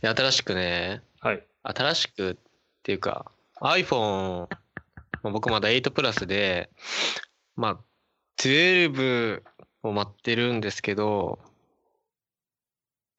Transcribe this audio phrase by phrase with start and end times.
[0.00, 1.42] や新しくね、はい。
[1.62, 2.36] 新しくっ
[2.82, 4.48] ていうか、iPhone、
[5.22, 6.70] まあ僕まだ8プラスで、
[7.56, 7.78] まあ、
[8.38, 9.42] 12
[9.82, 11.38] を待ってるんですけど、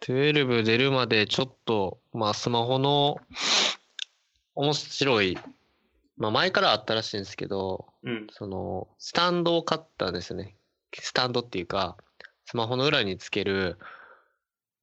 [0.02, 3.18] 12出るまでちょっと、まあスマホの
[4.56, 5.38] 面白い、
[6.18, 8.28] まあ前からあったらしいんですけど、うん。
[8.32, 10.56] その、スタンドを買ったんですよね。
[10.94, 11.98] スタンドっていうか、
[12.46, 13.78] スマホの裏につける、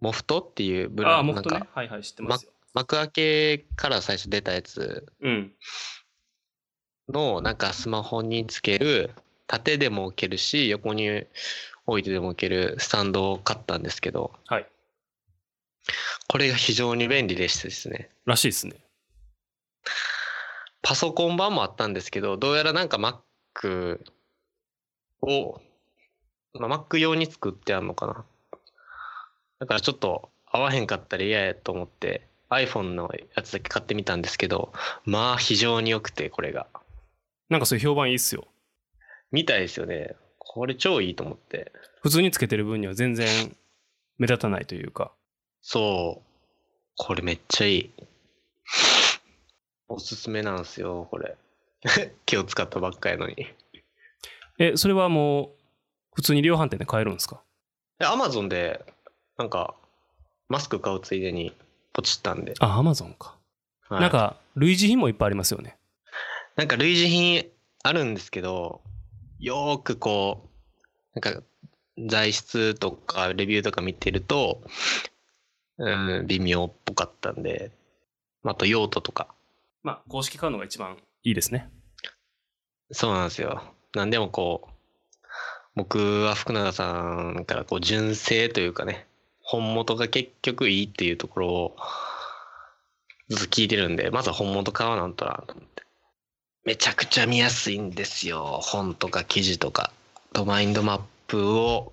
[0.05, 1.65] モフトっていうブランド、モフトなんか。
[1.65, 2.52] ねはいはい、知ってますよ。
[2.74, 5.52] 幕開けから最初出たやつうん。
[7.09, 9.12] のなんかスマホにつける
[9.47, 11.09] 縦でも置けるし横に
[11.87, 14.66] 置いてでも置けるスタンドを買ったんですけどはい。
[16.28, 18.75] これが非常に便利でしてですねらしいですね。
[20.83, 24.00] パソコン版もあったんですけどどうやらなんか Mac
[25.23, 25.61] を、
[26.52, 28.25] まあ、Mac 用に作ってあるのかな
[29.64, 34.72] だからちょっと合わへんかったら嫌やと思って iPhone のやつだけ買ってみたんですけど
[35.06, 36.66] まあ非常に良くてこれが
[37.48, 38.44] なんかそういう評判いいっすよ。
[39.33, 40.16] みたいですよね。
[40.39, 41.72] これ超いいと思って。
[42.02, 43.55] 普通につけてる分には全然
[44.19, 45.12] 目立たないというか。
[45.61, 46.24] そう。
[46.96, 47.91] これめっちゃいい。
[49.89, 51.36] おすすめなんですよ、これ。
[52.27, 53.46] 気を使ったばっかやのに。
[54.58, 55.50] え、それはもう、
[56.14, 57.42] 普通に量販店で買えるんですか？
[58.00, 58.84] アマゾンで、
[59.38, 59.74] なんか、
[60.48, 61.54] マスク買うついでに
[61.92, 62.54] ポチったんで。
[62.60, 63.36] あ、アマゾンか。
[63.88, 65.77] はいなんか、類似品もいっぱいありますよね。
[66.56, 67.46] なんか類似品
[67.82, 68.80] あるんですけど、
[69.40, 70.48] よーくこ
[71.14, 71.42] う、なんか
[71.98, 74.62] 材質とかレビューとか見てると、
[75.78, 77.72] うん、微妙っぽかったんで、
[78.44, 79.28] あと用途とか。
[79.82, 81.70] まあ、公式買うのが一番いいですね。
[82.90, 83.62] そうなんですよ。
[83.94, 84.74] なんでもこう、
[85.74, 89.06] 僕は福永さんからこう純正というかね、
[89.45, 91.77] 本元が結局いいっていうところを
[93.28, 95.83] ずっと聞いてるんで、まずは本元買わなんとなと思って。
[96.64, 98.61] めちゃくちゃ見やすいんですよ。
[98.63, 99.92] 本とか記事とか。
[100.33, 101.92] とマインドマップを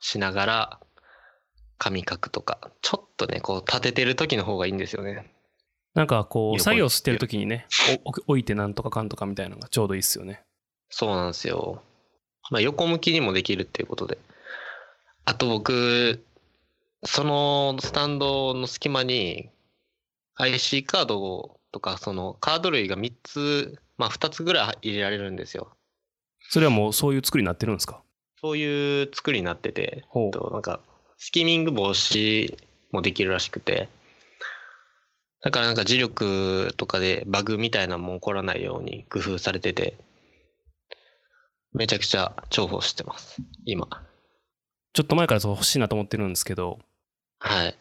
[0.00, 0.80] しながら
[1.78, 2.58] 紙書くとか。
[2.82, 5.32] ちょっとね、こう立ててる時の方がいいんですよね。
[5.94, 7.66] なんかこう、作業してる時にね、
[8.04, 10.42] お置いてなんとかかんとかみたいなのがちょうどいいっすよね。
[10.88, 11.82] そうなんですよ。
[12.50, 14.18] まあ、横向きにもできるっていうことで。
[15.24, 16.24] あと僕、
[17.04, 19.50] そのスタンドの隙間に
[20.36, 25.76] IC カードとか、そのカード類が3つ、まあ2つぐらい入れられるんですよ。
[26.48, 28.02] それはもうそういう作りになってるんですか？
[28.40, 30.80] そういう作りになってて、えっとなんか、
[31.18, 32.56] スキミング防止
[32.90, 33.88] もできるらしくて、
[35.42, 39.96] だからなんか磁力とかでバグみたいなのも起こらないように工夫されてて、
[41.72, 43.88] めちゃくちゃ重宝してます、今。
[44.92, 46.78] ちょっと前からそう欲しいなと思ってるんですけど、
[47.42, 47.76] はい。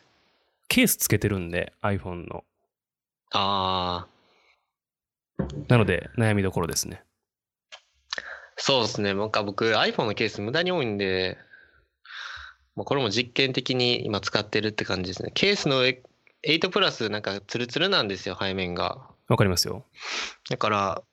[0.67, 2.43] ケースつけてるんで、iPhone の。
[3.31, 4.07] あ
[5.37, 7.03] あ、なので、悩みどころですね。
[8.57, 9.13] そうですね。
[9.13, 11.37] なんか僕 iPhone のケース無駄に多いんで、
[12.75, 15.31] もうこれも実験的に今使ってるって感じですね。
[15.33, 16.01] ケースの上
[16.47, 18.97] 8プラスなんかツルツルなんですよ、背面が。
[19.27, 19.85] わかりますよ。
[20.49, 21.03] だから、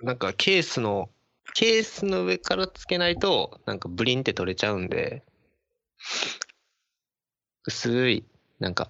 [0.00, 1.10] なんかケースの、
[1.54, 5.22] ケースの上からつけないと、なんかブリンって取れちゃうんで、
[7.68, 8.24] 薄い、
[8.60, 8.88] なんか、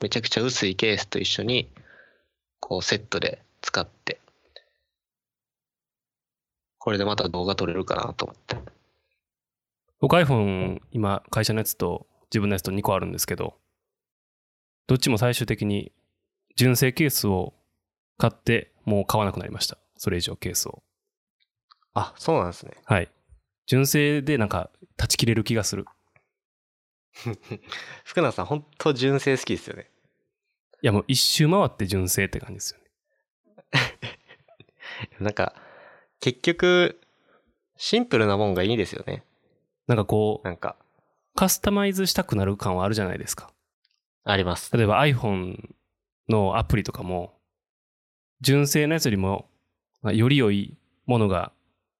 [0.00, 1.68] めちゃくちゃ薄いケースと一緒に、
[2.60, 4.20] こうセットで使って、
[6.78, 8.56] これでまた動画撮れるかなと思って。
[9.98, 13.56] 僕 iPhone、今、会社のやつと自分のやつと2個あるんですけど、
[14.86, 15.90] どっちも最終的に
[16.54, 17.52] 純正ケースを
[18.16, 19.76] 買って、もう買わなくなりました。
[19.96, 20.84] それ以上ケースを。
[21.94, 22.74] あ、そうなんですね。
[22.84, 23.10] はい。
[23.66, 25.84] 純正でなんか断ち切れる気がする。
[28.04, 29.90] 福永さん、本当純正好きですよね。
[30.80, 32.88] いやもう一周回って純正って感じですよね。
[35.20, 35.54] なんか、
[36.20, 37.00] 結局、
[37.76, 39.24] シンプルなもんがいいですよね。
[39.86, 40.76] なんかこう、なんか、
[41.34, 43.52] カスタマイズしたくなる感はあるじゃないですか。
[44.24, 44.76] あります。
[44.76, 45.74] 例えば iPhone
[46.28, 47.38] のアプリとかも、
[48.40, 49.48] 純正のやつよりも、
[50.02, 50.76] まあより良い
[51.06, 51.52] ものが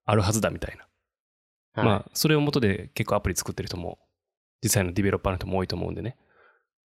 [0.04, 0.87] あるはずだみたいな。
[1.75, 3.98] はいまあ、それを元で結構アプリ作ってる人も、
[4.62, 6.16] 実際のディベロッパーの人も多いと思うんでね。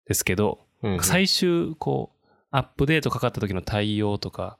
[0.06, 4.58] ですけど、うんうん最終、こう、アップデートかかった時の対応とか、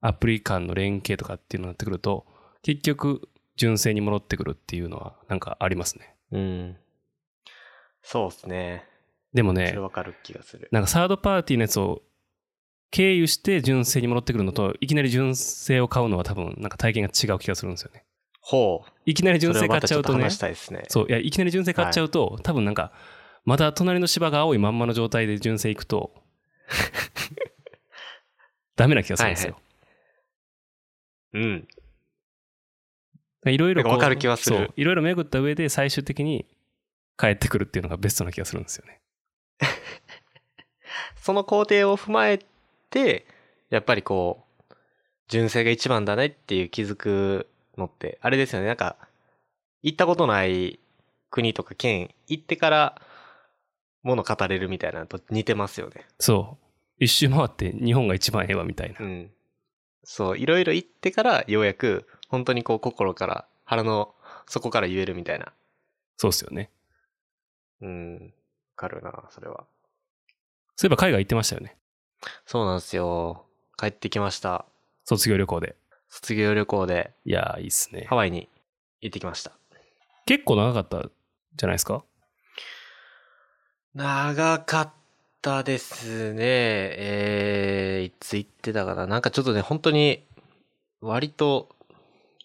[0.00, 2.24] アプリ間の連携とかっていうのになってくると、
[2.62, 6.14] 結局、純正に戻ってくるっていうのは、なんかありますね。
[6.30, 6.76] うん。
[8.02, 8.84] そうですね。
[9.34, 10.68] でもねそれ、わかる気がする。
[10.70, 12.02] なんかサードパーティーのやつを
[12.90, 18.04] 経由して純正に戻ってくるのと、いきなり純正を買うのは多分、なんか体験が違う気がするんですよね。
[18.48, 18.90] ほう。
[19.06, 20.84] いきなり純正買っちゃうとねそね。
[20.86, 22.92] そう、いや、いきなり純正買っちゃうと、多分なんか、
[23.44, 26.14] まだ隣の芝が青いまんまの状態で純正行くと、
[28.76, 29.60] ダメな気がするんですよ。
[31.32, 31.68] うん。
[33.46, 36.46] いろいろこうなんかわかる気はするそういろいろ巡った上で最終的に
[37.18, 39.00] 帰ってくるっていうのがベストな気がするんですよね。
[41.20, 42.38] その工程を踏まえ
[42.90, 43.26] て、
[43.70, 44.74] やっぱりこう、
[45.26, 48.66] 純正が一番だねっていう気づくのって、あれですよね。
[48.66, 48.96] なんか、
[49.82, 50.78] 行ったことない
[51.30, 53.02] 国とか県行ってから、
[54.02, 56.06] もの語れるみたいなのと似てますよね。
[56.18, 56.64] そう。
[56.98, 58.96] 一周回って日本が一番ええわみたいな。
[59.00, 59.30] うん。
[60.04, 64.14] そう、いろいろ言ってから、ようやく、本当にこう、心から、腹の
[64.46, 65.52] 底から言えるみたいな。
[66.16, 66.70] そうっすよね。
[67.82, 68.14] うん。
[68.22, 68.30] わ
[68.76, 69.66] かるな、それは。
[70.76, 71.76] そういえば海外行ってましたよね。
[72.46, 73.46] そうなんですよ。
[73.76, 74.64] 帰ってきました。
[75.04, 75.76] 卒業旅行で。
[76.08, 78.16] 卒業旅行で、いやー、いいっすねハ。
[78.16, 78.48] ワイに
[79.00, 79.52] 行ってきました。
[80.26, 81.08] 結構長かった
[81.56, 82.04] じゃないですか？
[83.94, 84.92] 長かっ
[85.40, 86.42] たですね。
[86.42, 89.06] えー、いつ行ってたかな？
[89.06, 90.24] なんかちょっとね、本当に、
[91.00, 91.68] 割と、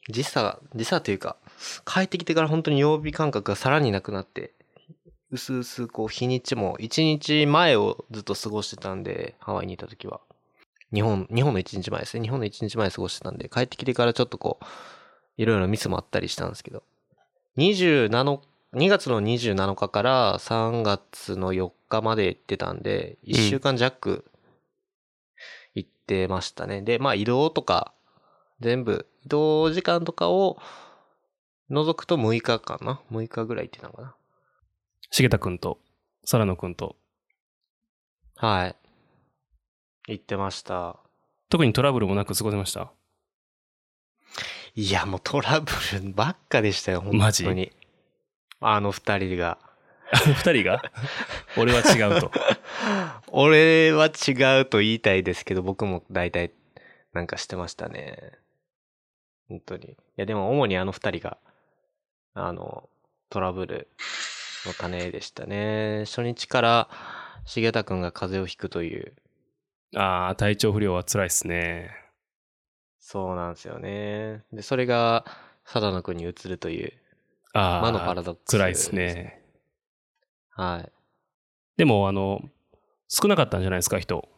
[0.09, 1.37] 時差、時差というか、
[1.85, 4.53] 帰ってきてから本当に曜日感覚がさらになくなって、
[5.31, 10.21] うすうすこう日にちも、一日前をずっと過ごしてたんで、ハワイにいた時は。
[10.93, 12.23] 日本、日本の一日前ですね。
[12.23, 14.65] 日本の一日前過ごしてたんで、帰ってきてからちょっとこう、
[15.37, 16.83] いろいろミスもあったりしたんですけど、
[17.57, 18.39] 27
[18.73, 24.23] 2月の27日から3月の4日まで行ってたんで、1週間弱
[25.75, 26.81] 行ってましたね。
[26.81, 27.93] で、まあ移動とか、
[28.61, 30.57] 全部、移動時間とかを
[31.69, 34.15] 除くと6日かな ?6 日ぐらい行ってたのかな
[35.09, 35.77] 重田くんと、
[36.23, 36.95] 皿野くんと、
[38.35, 38.75] はい。
[40.11, 40.97] 行ってました。
[41.49, 42.91] 特にトラブルもなく過ごせました？
[44.75, 47.43] いや、もうトラブルばっかでしたよ、本マジ？
[47.43, 47.71] 当に。
[48.61, 49.57] あの二人が。
[50.13, 50.81] あ の二人が？
[51.57, 52.31] 俺は違うと。
[53.31, 56.51] 俺は違うと言いたいですけど、僕も大体
[57.13, 58.33] なんかしてましたね。
[59.49, 59.91] 本当に。
[59.91, 61.37] いや、でも主にあの二人が、
[62.33, 62.89] あの、
[63.29, 63.87] トラブル
[64.65, 66.03] の種でしたね。
[66.05, 66.89] 初日から
[67.45, 69.13] 重田くんが風邪をひくという、
[69.95, 71.91] ああ、体調不良は辛いっすね。
[72.99, 74.43] そうなんですよね。
[74.53, 75.25] で、それが、
[75.65, 76.93] 貞野くんに移るという、
[77.53, 79.43] ああ、魔のパラドックス辛いっすね。
[80.49, 80.91] はい。
[81.77, 82.41] でも、あの、
[83.09, 84.29] 少なかったんじゃないですか、人。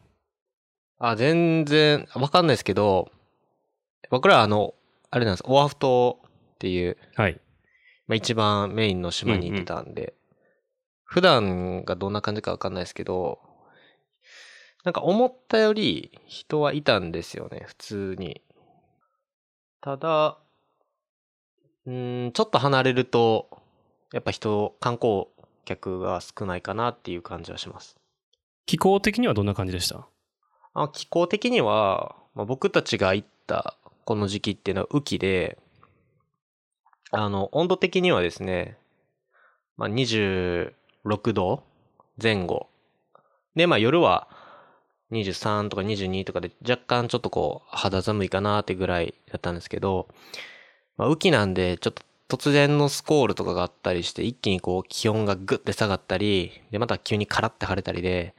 [0.97, 3.11] あ、全然、わかんないですけど、
[4.09, 4.73] 僕らはあの、
[5.11, 6.19] あれなんです、オアフ島
[6.55, 7.39] っていう、はい。
[8.07, 10.15] まあ、一番メインの島に行ってたんで、
[11.03, 13.39] 普段がどんな感じかわかんないですけど、
[14.83, 18.41] なんか思ったより人はいたんですよね、普通に。
[19.81, 20.37] ただ、
[21.85, 23.49] うーん、ちょっと離れると、
[24.11, 25.27] やっぱ人、観光
[25.65, 27.97] 客が少ないかなっていう感じはします。
[28.65, 30.07] 気候的にはどんな感じでした？
[30.73, 35.57] あ気候的には、まあ、僕たちが行ったこの時期っていうのは雨季で、
[37.11, 38.77] あの、温度的にはですね、
[39.77, 40.73] まあ、26
[41.33, 41.63] 度
[42.21, 42.67] 前後。
[43.55, 44.27] で、まあ夜は
[45.13, 50.07] 23とか22とかで若干ちょっとこう肌寒いかなってぐらいだったんですけど、
[50.97, 58.33] まあ、雨季なんでちょっと突然のスコールとかがあったりして一気にこう気温がグッて下がったり、でまた急にカラッて晴れたりで、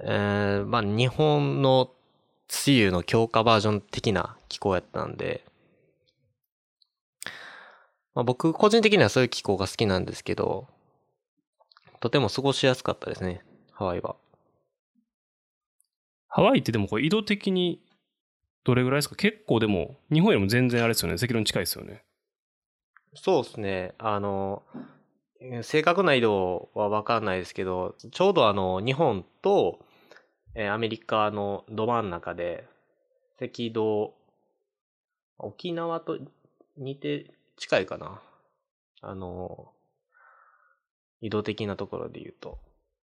[0.00, 1.90] えー、まあ日本の
[2.66, 5.44] 梅雨の強化バージョン的な気候やったんで、
[8.14, 10.66] まあ、僕個人的にはそういう気候が好きなんですけど、
[12.00, 14.16] とても過ごしやすかったですね、ハワイは。
[16.30, 17.82] ハワイってでもこれ移動的に
[18.64, 19.16] どれぐらいですか？
[19.16, 21.16] 結構でも、日本よりも全然あれですよね。
[21.20, 22.04] 赤道に近いですよね。
[23.14, 23.94] そうですね。
[23.98, 24.62] あの、
[25.62, 29.80] 正確な移動はわかんないですけど、ちょうどあの、日本と、
[30.54, 32.68] えーアメリカのど真ん中で、
[33.40, 34.14] 赤道、
[35.38, 36.18] 沖縄と
[36.76, 38.20] 似て近いかな。
[39.00, 39.72] あの、
[41.20, 42.58] 移動的なところで言うと。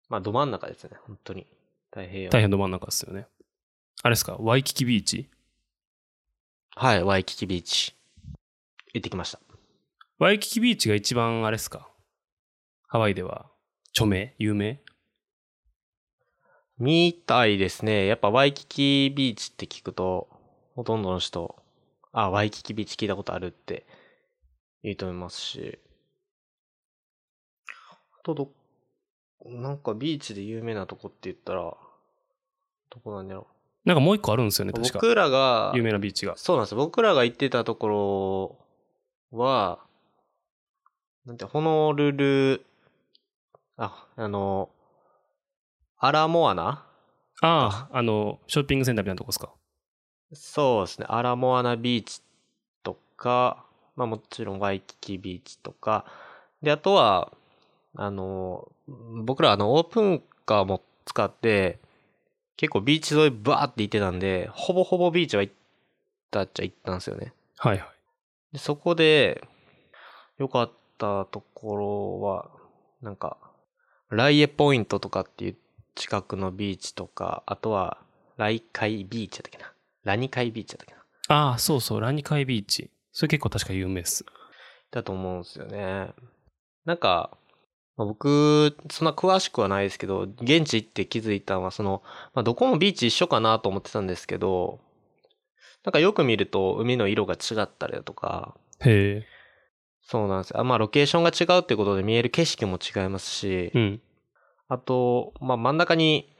[0.09, 0.97] まあ、ど真ん中ですね。
[1.07, 1.47] 本当に。
[1.95, 2.31] 太平洋。
[2.31, 3.29] 大変ど真ん中ですよね。
[4.03, 4.37] あれですか？
[4.41, 5.31] ワイキキビーチ？
[6.75, 7.95] はい、ワイキキビーチ。
[8.93, 9.39] 行ってきました。
[10.19, 11.89] ワイキキビーチが一番あれですか？
[12.89, 13.47] ハワイでは
[13.91, 14.35] 著名？
[14.39, 14.81] 有名？
[16.81, 18.07] みたいですね。
[18.07, 20.29] やっぱワイキキビーチって聞くと、
[20.75, 21.63] ほとんどの人、
[22.11, 23.87] あ、ワイキキビーチ聞いたことあるって
[24.83, 25.79] 言うと思いますし。
[27.69, 28.51] あとど、
[29.45, 31.77] なんかビーチで有名なとこって言ったら、
[32.95, 33.47] どこなんだろ
[33.85, 34.81] なんかもう一個あるんですよね、う。
[34.81, 34.99] 確か。
[35.01, 36.37] 僕らが、有名なビーチが。
[36.37, 36.75] そうなんです。
[36.75, 38.59] 僕らが行ってたとこ
[39.33, 39.81] ろは、
[41.27, 42.65] なんて、ホノルル
[43.77, 44.71] あ、あの、
[45.99, 46.87] アラモアナ？
[47.43, 49.51] ああ、あの、ショッピングセンターみたいなとこですか？
[50.33, 51.07] そうですね。
[51.09, 52.23] アラモアナビーチ
[52.83, 56.07] とか、まあもちろんワイキキビーチとか、
[56.63, 57.33] で、あとは、
[57.97, 58.71] あの、
[59.25, 61.79] 僕らあのオープンカーも使って、
[62.57, 65.55] 結構ビーチ沿いバーって行ってたんで、ほぼほぼビーチは行っ
[66.31, 67.33] たっちゃ行ったんですよね。
[67.59, 67.89] はいはい。
[68.53, 69.43] でそこで、
[70.39, 72.51] 良かったところは、
[73.03, 73.37] なんか、
[74.11, 75.57] ライエポイントとかっていう
[75.95, 77.99] 近くのビーチとか、あとは、
[78.37, 79.73] ライカイビーチやったっけな？
[80.05, 81.37] ラニカイビーチやったっけな？
[81.51, 82.91] ああ、そうそう、ラニカイビーチ。
[83.13, 84.25] それ結構確か有名です。
[84.91, 86.13] だと思うんですよね。
[86.85, 87.37] なんか、
[87.97, 92.03] まあ僕、そんな詳しくはないですけど、現地行って気づいたのは、その、
[92.35, 94.81] まあ、どこもビーチ一緒かなと思ってたんですけど、
[95.85, 99.27] なんかよく見ると海の色が違ったりだとか、へえ。
[100.03, 100.61] そうなんですよ。
[100.61, 104.01] あまあ、ロケーションが違うってことで見える景色も違いますし、うん。
[104.69, 106.31] あと、まあ、真ん中に、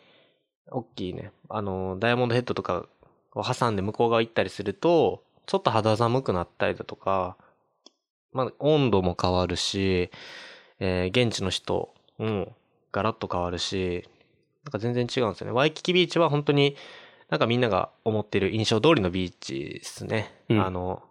[0.71, 2.87] 大きいね、あの、ダイヤモンドヘッドとか
[3.35, 7.37] を挟んで向こう側行ったりすると、ちょっと肌寒くなったりだとか、
[8.33, 10.11] まあ、温度も変わるし、
[10.85, 12.55] えー現地の人も
[12.93, 14.07] ガラッと変わるし、
[14.65, 15.53] なんか全然違うんですよね。
[15.53, 16.77] ワイキキビーチは本当に
[17.31, 20.33] なんかみんなが思ってる印象通りのビーチですね。
[20.51, 21.03] うんあの、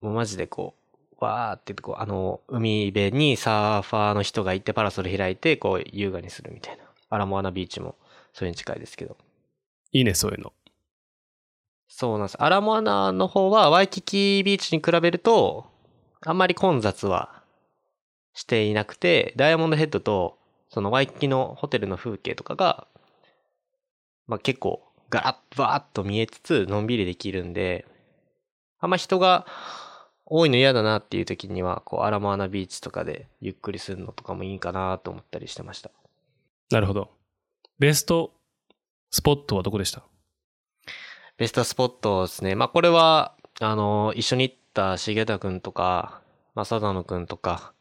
[0.00, 0.74] もうマジでこ
[1.20, 6.82] う、わーってこう、あの、海辺にサーファーの人がいてパラソル開いて、こう、優雅にするみたいな。
[7.10, 7.94] アラモアナビーチも
[8.32, 9.16] それに近いですけど。
[9.92, 10.52] いいね、そういうの。
[11.86, 12.42] そうなんです。
[12.42, 15.66] アラモアナの方はワイキキビーチに比べると、
[16.24, 17.41] あんまり混雑は
[18.34, 22.86] していなくて、ダイヤモンドヘッドと、そのワイキキのホテルの風景とかが、
[24.26, 27.86] まあ結構ガラッ、バーッと見えつつ、のんびりできるんで、
[28.80, 29.46] あんま人が
[30.24, 35.90] 多いの嫌だなっていう時には、こう、アラモアナビーチとかでゆっくりするのとかもいいかなと思ったりしてました。
[36.70, 37.10] なるほど。
[37.78, 38.32] ベスト
[39.10, 40.02] スポットはどこでした？
[41.36, 42.54] ベストスポットですね。
[42.54, 46.22] まあこれは、あの、一緒に行った重田くんとか、
[46.54, 47.74] 正野くんとか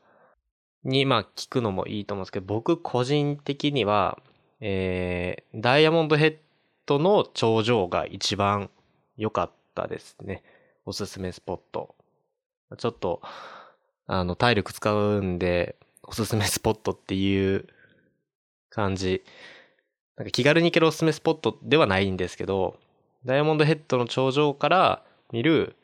[0.83, 4.19] に、まあ聞くのもいいと思うんですけど、僕個人的には、
[4.59, 6.37] えー、ダイヤモンドヘッ
[6.85, 8.69] ドの頂上が一番
[9.17, 10.43] 良かったですね。
[10.85, 11.95] おすすめスポット。
[12.77, 13.21] ちょっと、
[14.07, 17.67] あの、体力使うんで、おすすめスポットっていう
[18.69, 19.23] 感じ。
[20.17, 22.79] なんか気軽に行けるおすすめスポットではないんですけど、
[23.25, 25.75] ダイヤモンドヘッドの頂上から見る、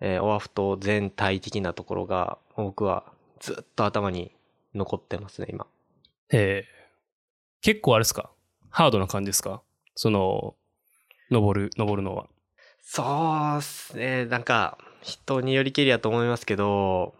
[0.00, 3.04] えーオアフ島全体的なところが、僕は
[3.40, 4.32] ずっと頭に
[4.74, 5.66] 残ってますね、今。
[6.30, 6.80] ええ
[7.62, 8.30] 結構あれですか？
[8.70, 9.62] ハードな感じですか？
[9.96, 10.54] その、
[11.30, 12.28] 登る、登るのは。
[12.80, 13.02] そ
[13.56, 14.24] うっすね。
[14.26, 17.14] なんか、人によりけりやと思いますけど、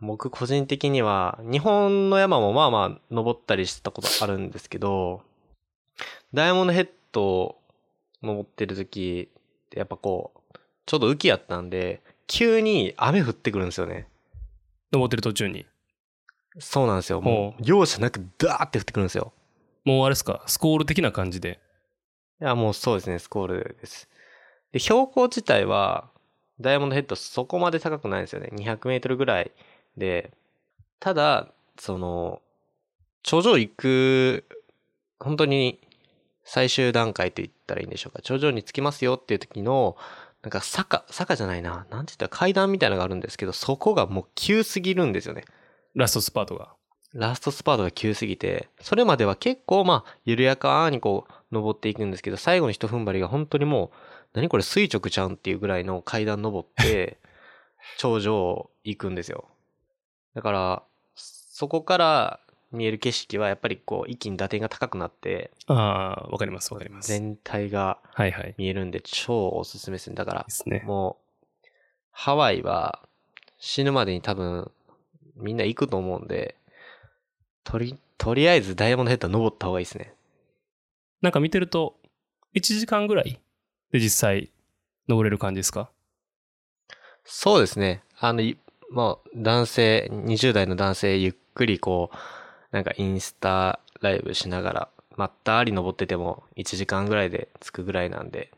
[0.00, 5.22] 僕個人的には、日本の山もまあまあ登ったりしてたことあるんですけど、
[6.34, 7.56] ダイヤモンドヘッド
[8.22, 14.08] 登ってる時ってやっぱこう、ちょうど雨季やったんで、急に雨降ってくるんですよね。
[14.92, 15.66] 登ってる途中に。
[16.58, 17.20] そうなんですよ。
[17.20, 19.32] もう、容赦なくダーって降ってくるんですよ。
[19.84, 20.42] もうあれですか？
[20.46, 21.60] スコール的な感じで。
[22.40, 24.08] いや、もうそうですね、スコールです。
[24.72, 26.10] で、標高自体は、
[26.60, 28.50] ダイヤモンドヘッドそこまで高くないんですよね。
[28.52, 29.50] 200メートルぐらい
[29.96, 30.30] で。
[31.00, 32.42] ただ、その、
[33.22, 34.44] 頂上行く、
[35.18, 35.80] 本当に
[36.44, 38.22] 最終段階と言ったらいいんでしょうか。
[38.22, 39.96] 頂上に着きますよっていう時の、
[40.42, 41.86] なんか坂、坂じゃないな。
[41.90, 45.44] なんて言ったら階段みたいなのがあるんですけど、そこがもう急すぎるんですよね。
[45.94, 46.74] ラストスパートが。
[47.14, 53.96] ラストスパートが急すぎて、それまでは結構まあ、緩やかにこう、登っていくんですけど、最後の一踏ん張りが本当にもう、
[54.34, 57.18] 何これ垂直ちゃうんっていうぐらいの階段登って、
[57.98, 59.44] 頂上行くんですよ。
[60.34, 60.82] だから、
[61.14, 62.40] そこから
[62.72, 67.08] 見える景色はやっぱりこう、一気に打点が高くなって、ああ、わかりますわかります。
[67.08, 67.98] 全体が
[68.56, 70.16] 見えるんで超おすすめですね。
[70.16, 70.82] だからで、すね。
[70.86, 71.18] も
[71.62, 71.68] う、
[72.10, 73.06] ハワイは
[73.58, 74.70] 死ぬまでに多分
[75.36, 76.56] みんな行くと思うんで、
[77.64, 80.14] とり、とりあえずダイヤモンドヘッド登った方がいいですね。
[81.20, 81.96] なんか見てると、
[82.54, 83.38] 1時間ぐらい
[83.92, 84.50] で実際
[85.08, 85.90] 登れる感じですか？
[87.24, 88.02] そうですね。
[88.18, 88.58] あの、い
[88.90, 92.16] もう男性、20代の男性ゆっくりこう、
[92.72, 98.50] なんかインスタライブしながら、まったり登ってても1時間ぐらいで着くぐらいなんで、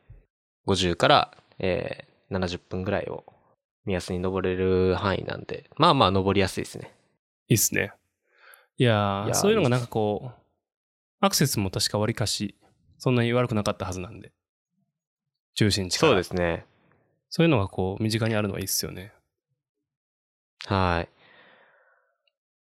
[0.67, 3.25] 50から、えー70分ぐらいを
[3.85, 6.93] 目安に登れる範囲なんで、まあまあ登りやすいですね。
[7.49, 7.93] いいっすね。
[8.77, 10.41] いやそういうのがなんかこう、
[11.21, 12.57] アクセスも確かわりかし、
[12.99, 14.33] そんなに悪くなかったはずなんで。
[15.55, 16.13] 中心地から。
[16.13, 16.67] そうですね。
[17.31, 19.13] そういうのがこう、身近にあるのはいいっすよね。
[20.67, 21.09] はい。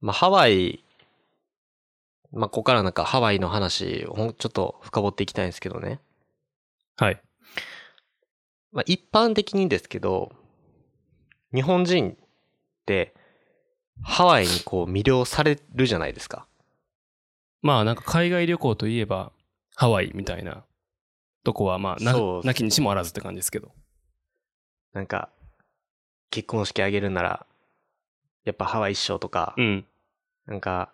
[0.00, 0.83] まあ、ハワイ、
[2.34, 6.00] まあ、ここからなんかハワイの話をちょっと深掘っていきたいんですけどね。
[6.96, 7.20] はい。
[8.72, 10.32] まあ、一般的にですけど、
[11.54, 12.16] 日本人っ
[12.86, 13.14] て
[14.02, 16.46] ハワイにこう魅了されるじゃないですか。
[17.62, 19.32] まあなんか海外旅行といえば
[19.76, 20.64] ハワイみたいな
[21.44, 23.70] とこはまあななきにしもあらずって感じですけど。
[24.92, 25.28] なんか、
[26.30, 27.46] 結婚式あげるなら、
[28.44, 29.86] やっぱハワイ一緒とか、うん。
[30.46, 30.92] なんか、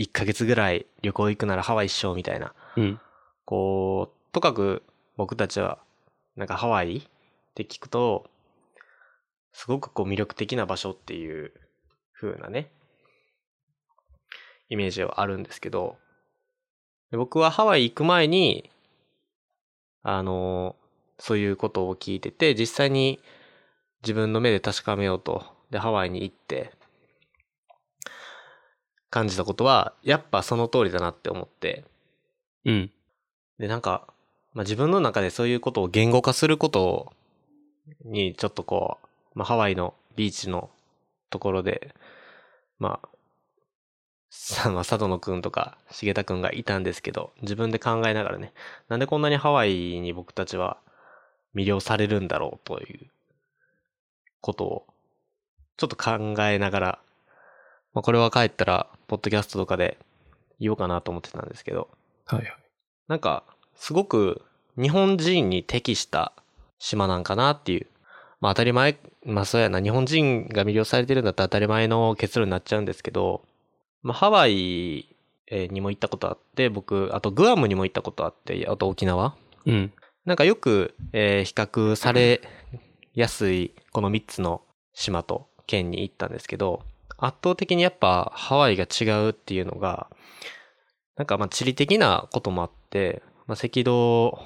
[0.00, 2.54] 1ヶ月ぐらい旅行行くならハワイ一緒みたいな。
[2.76, 3.00] うん。
[3.44, 4.82] こう、とかく
[5.18, 5.78] 僕たちは、
[6.36, 7.02] なんかハワイっ
[7.54, 8.30] て聞くと、
[9.52, 11.52] すごくこう魅力的な場所っていう
[12.14, 12.70] 風なね、
[14.70, 15.98] イメージはあるんですけど、
[17.10, 18.70] で僕はハワイ行く前に、
[20.02, 20.76] あの、
[21.18, 23.20] そういうことを聞いてて、実際に
[24.02, 26.72] 自分の目で確かめようと、で、ハワイに行って、
[29.10, 31.84] 感じたことは、やっぱその通りだなって思って、
[32.64, 32.90] うん。
[33.58, 34.06] で、なんか、
[34.54, 37.12] まあ、自分の中でそういうことを言語化すること
[38.04, 38.98] に、ちょっとこ
[39.34, 40.70] う、まあ、ハワイのビーチの
[41.30, 41.94] ところで、
[42.78, 43.08] まあ、
[44.30, 48.52] さ、まあ、佐野くんとか、重田くんがいたんですけど、自分で考えながらね、
[48.88, 50.78] なんでこんなにハワイに僕たちは
[51.54, 53.10] 魅了されるんだろうという
[54.40, 54.86] ことを、
[55.76, 56.98] ちょっと考えながら、
[57.94, 59.98] まあ、これは帰ったら、ポッドキャストとかで
[60.58, 61.88] 言おうかなと思ってたんですけど、
[62.26, 62.56] はいはい。
[63.08, 63.44] なんか、
[63.74, 64.42] すごく
[64.80, 66.32] 日本人に適した
[66.78, 67.86] 島なんかなっていう。
[68.40, 73.42] まあ当たり前、まあそうやな、日本人が魅了されてるんだったら当たり前の結論になっちゃうんですけど、
[74.02, 75.16] まあハワイ
[75.50, 79.34] えーにも行ったことあって、僕、あとグアムにも行ったことあって、あと沖縄。
[79.66, 79.92] うん。
[80.24, 82.40] なんかよく、えー比較され
[83.14, 84.62] やすいこの3つの
[84.94, 86.82] 島と県に行ったんですけど、
[87.20, 90.08] 圧倒的にやっぱハワイが違うっていうのが、
[91.16, 94.38] なんかまあ地理的なこともあって、まあ赤道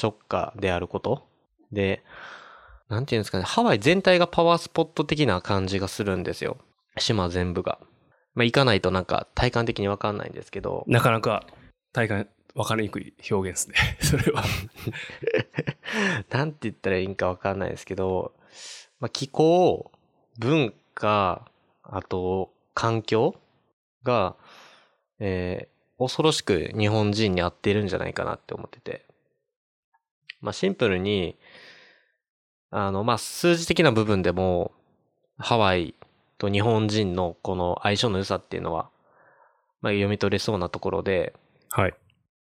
[0.00, 1.26] 直下であること
[1.72, 2.02] で、
[2.88, 6.58] なんていうんですかね、ハワイ全体がパワースポット的な感じがするんですよ。
[6.98, 7.78] 島全部が。
[8.34, 11.46] まあ行かないとなんか体感的にわかんないんですけど、なかなか
[11.92, 13.98] 体感分かりにくい表現ですね。
[14.02, 14.42] それは。
[16.30, 18.32] なんて言ったらいいんかわかんないですけど、
[18.98, 19.92] まあ、気候、
[20.38, 21.49] 文化、
[21.90, 23.34] あと環境
[24.02, 24.36] が、
[25.18, 29.04] えー恐ろしく日本人に合ってるんじゃないかなって思ってて。
[30.40, 31.36] まあ、シンプルに、
[32.70, 34.72] あの、まあ、数字的な部分でも、
[35.36, 35.94] ハワイ
[36.38, 38.88] と日本人のこの相性の良さっていうのは、
[39.82, 41.34] まあ、読み取れそうなところで、
[41.68, 41.94] はい。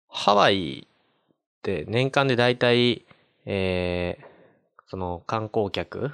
[0.08, 3.06] ハワイって年間でだいたい、
[3.46, 4.26] えー、
[4.88, 6.14] その観光客、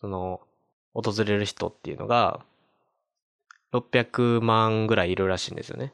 [0.00, 0.40] その、
[0.94, 2.40] 訪れる人っていうのが、
[3.72, 5.92] 600万ぐらいいるらしいんですよね。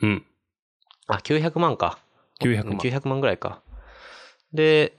[0.00, 0.24] うん。
[1.06, 1.98] あ、900万か。
[2.40, 3.60] 900万900万ぐらいか。
[4.52, 4.96] で、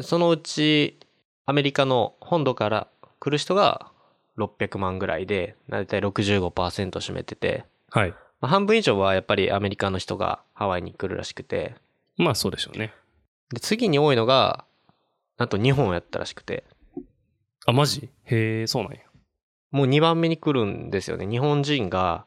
[0.00, 0.98] そのうち、
[1.46, 3.90] アメリカの本土から来る人が
[4.38, 8.10] 600万ぐらいで、だいたい65%占めてて、はい。
[8.10, 11.76] まあ、半分以上はやっぱりアメリカの人がハワイに来るらしくて、
[12.16, 12.92] まあそうでしょうね。
[13.52, 14.64] で、次に多いのが、
[15.38, 16.64] なんと日本やったらしくて、
[17.66, 18.10] あ、マジ？
[18.24, 18.98] へえ、そうなんや。
[19.70, 21.26] もう2番目に来るんですよね。
[21.26, 22.26] 日本人が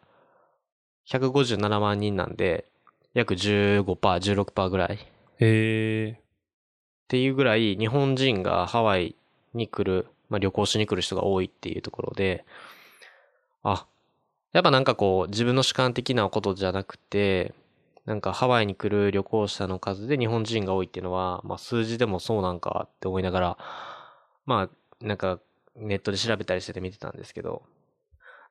[1.07, 2.65] 157万人なんで、
[3.13, 4.95] 約15%、16%ぐらい。
[4.95, 4.97] っ
[5.39, 6.21] へえ。
[7.07, 9.15] ていうぐらい、日本人がハワイ
[9.53, 12.45] に来る、まあ、旅行しに来る人が多いっていうところで、
[13.61, 13.85] あ、
[14.53, 17.53] やっぱなんかこう、自分の主観的なことじゃなくて、
[18.05, 23.57] なんかハワイに来る旅行者の数で日本人が多いっていうのは、まあ数字でもそうなんかって思いながら、
[24.45, 24.69] まあ
[25.01, 25.39] なんか
[25.75, 27.63] ネットで調べたりしてて見てたんですけど、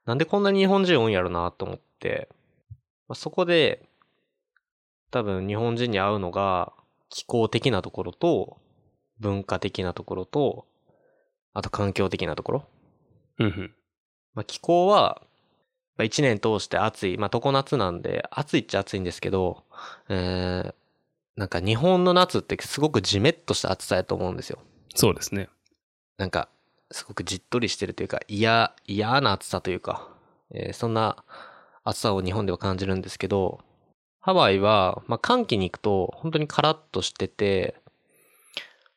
[0.04, 2.28] なんでこんなに日本人多いんやろなと思って、
[3.08, 3.86] まあ、そこで
[5.10, 6.72] 多分日本人に合うのが
[7.08, 8.58] 気候的なところと
[9.20, 10.66] 文化的なところと、
[11.52, 12.64] あと環境的なところ。
[13.38, 13.74] うんうん。
[14.34, 15.22] まあ、気候は、
[15.96, 17.16] まあ、一年通して暑い。
[17.16, 19.62] まあ、常夏なんで、暑いっちゃ暑いんですけど、
[20.08, 20.74] えー、
[21.36, 24.58] なんか日本の夏ってすごくジメッとした暑さやと思うんですよ。
[24.94, 25.48] そうですね。
[26.16, 26.48] なんか、
[26.90, 30.08] すごくじっとりしてるというか、嫌、嫌な暑さというか、
[30.50, 31.24] えーそんな
[31.82, 33.60] 暑さを日本では感じるんですけど、
[34.20, 37.76] ハワイは、まあ、寒気に行くと、本当にカラッとしてて、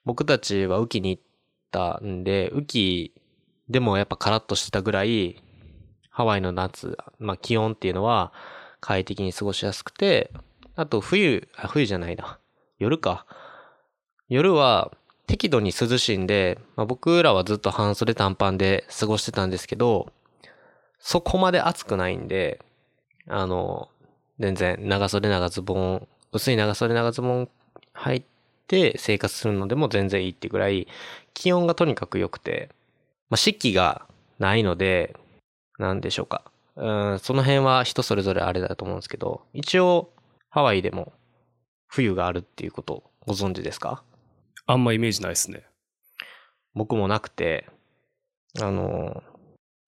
[0.06, 1.24] 僕たちは雨季に行っ
[1.70, 3.14] たんで、雨季
[3.68, 5.44] でもやっぱカラッとしてたぐらい、
[6.10, 8.32] ハワイの夏、まあ、気温っていうのは
[8.80, 10.32] 快適に過ごしやすくて、
[10.76, 12.40] あと冬、あ、冬じゃないな。
[12.80, 13.26] 夜か。
[14.30, 14.92] 夜は
[15.28, 20.12] 適度に涼しいんで、まあ、僕らはずっと半袖短パンで過ごしてたんですけど、
[21.00, 22.60] そこまで暑くないんで、
[23.28, 23.90] あの、
[24.40, 27.50] 全然長袖長ズボン、薄い長袖長ズボン
[27.94, 28.24] 履い
[28.68, 30.88] て生活するのでも全然いいってぐらい、
[31.34, 32.70] 気温がとにかく良くて、
[33.30, 34.08] まあ、四季が
[34.40, 35.16] ないので、
[35.78, 36.44] なんでしょうか。
[36.78, 40.10] うん、その辺は人それぞれあれだと思うんですけど、一応、
[40.50, 41.12] ハワイでも
[41.88, 44.04] 冬があるっていうことをご存知ですか？
[44.68, 45.64] あんまイメージないですね。
[46.76, 47.68] 僕もなくて、
[48.60, 49.24] あの、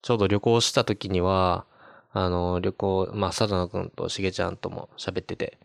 [0.02, 1.66] ちょうど旅行した時には、
[2.12, 5.58] あの、旅行、まあ、佐野くんとしげちゃんとも喋ってて、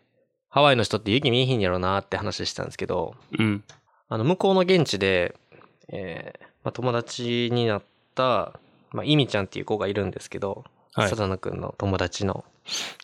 [0.48, 3.64] ハワイの人って雪見えひんやろなって話してたんですけど、うん。
[4.08, 5.34] あの、向こうの現地で、
[5.88, 7.82] えーまあ、友達になっ
[8.14, 8.60] た、
[8.92, 12.44] まあ、イミちゃんっていう子がいるんですけど、はい佐野くんの友達の。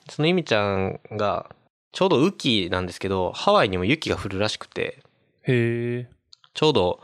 [0.09, 1.51] そのイミちゃんが、
[1.93, 5.03] ちょうど雨季なんですけど、ハワイにも雪が降るらしくて、
[5.45, 6.11] へえ。
[6.55, 7.01] ちょうど、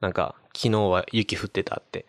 [0.00, 2.06] なんか、昨日は雪降ってたって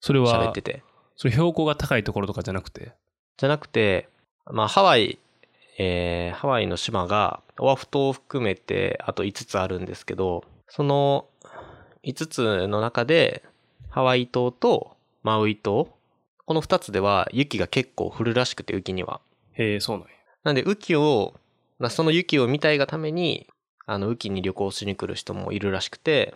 [0.00, 0.82] それは喋って、て。
[1.16, 2.92] それ標高が高いところとかじゃなくて？
[3.36, 4.08] じゃなくて、
[4.46, 5.18] まあ、ハワイ、
[5.78, 11.26] えーハワイの島が、オアフ島を含めて、あと5つあるんですけど、その
[12.04, 13.42] 5つの中で、
[13.90, 15.88] ハワイ島とマウイ島、
[16.46, 19.20] この2つでは雪が結構降るらしくて、雪には。
[19.54, 20.14] へえ、そうなんや。
[20.44, 21.34] なんで、雨季を、
[21.78, 23.46] まあその雪を見たいがために、
[23.88, 26.34] あの、雨季に旅行しに来る人もいるらしくて、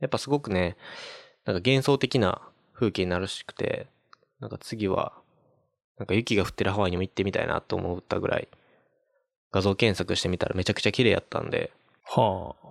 [0.00, 0.78] やっぱすごくね、
[1.44, 2.40] なんか幻想的な
[2.72, 3.86] 風景になるらしくて、
[4.40, 5.12] なんか次は、
[5.98, 8.48] なんか雪が降ってるハワイにも行ってみたいなと思ったぐらい、
[9.52, 11.70] 画像検索してみたらめちゃくちゃ綺麗やったんで、
[12.02, 12.66] はあ。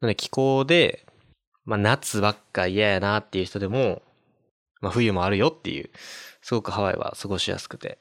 [0.00, 1.06] なんで気候で、
[1.64, 4.02] まあ夏ばっか嫌やなっていう人でも、
[4.80, 5.90] まあ冬もあるよっていう、
[6.42, 7.98] すごくハワイは過ごしやすくて。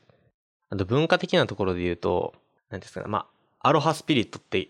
[0.72, 2.34] あと文化的なところで言うと、
[2.72, 3.28] なんですかね、ま
[3.62, 4.70] あ、アロハスピリットって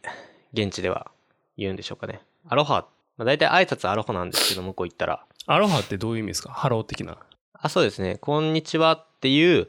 [0.53, 1.11] 現地では
[1.57, 2.21] 言うんでしょうかね。
[2.47, 5.25] アロハ、まあ、大体挨拶アロハなんですけど、向こう行ったら。
[5.45, 6.51] アロハってどういう意味ですか？
[6.51, 7.17] ハロー的な。
[7.53, 8.17] あ、そうですね。
[8.17, 9.67] こんにちはっていう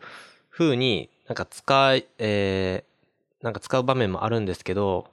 [0.51, 5.09] 風になんか使い、えー、なんか使う場面もあるんですけど、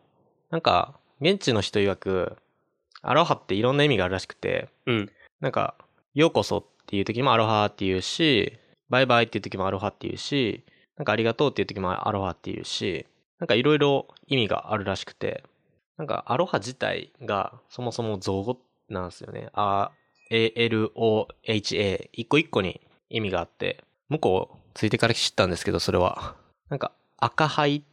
[0.49, 2.37] なんか、現地の人曰く、
[3.01, 5.11] アロハっていろんな意味があるらしくて、うん。
[5.39, 5.75] なんか、
[6.13, 8.57] ようこそっていう時もアロハって言うし、
[8.89, 10.63] バイバイっていう時もアロハって言うし、
[10.97, 13.05] なんかありがとうっていう時もアロハって言うし、
[13.39, 15.43] なんかいろいろ意味があるらしくて、
[15.97, 19.49] なんかアロハ自体がそもそも造語なんですよね。
[19.53, 19.91] あ、
[20.29, 22.09] A-L-O-H-A。
[22.13, 26.35] 一個一個に意味があって、向こうついてから知ったんですけど、それは。
[26.69, 27.83] なんか赤灰、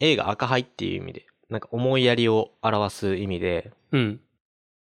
[0.00, 4.20] A が赤灰っていう意味で、なんか思いやりを表す意味で、うん。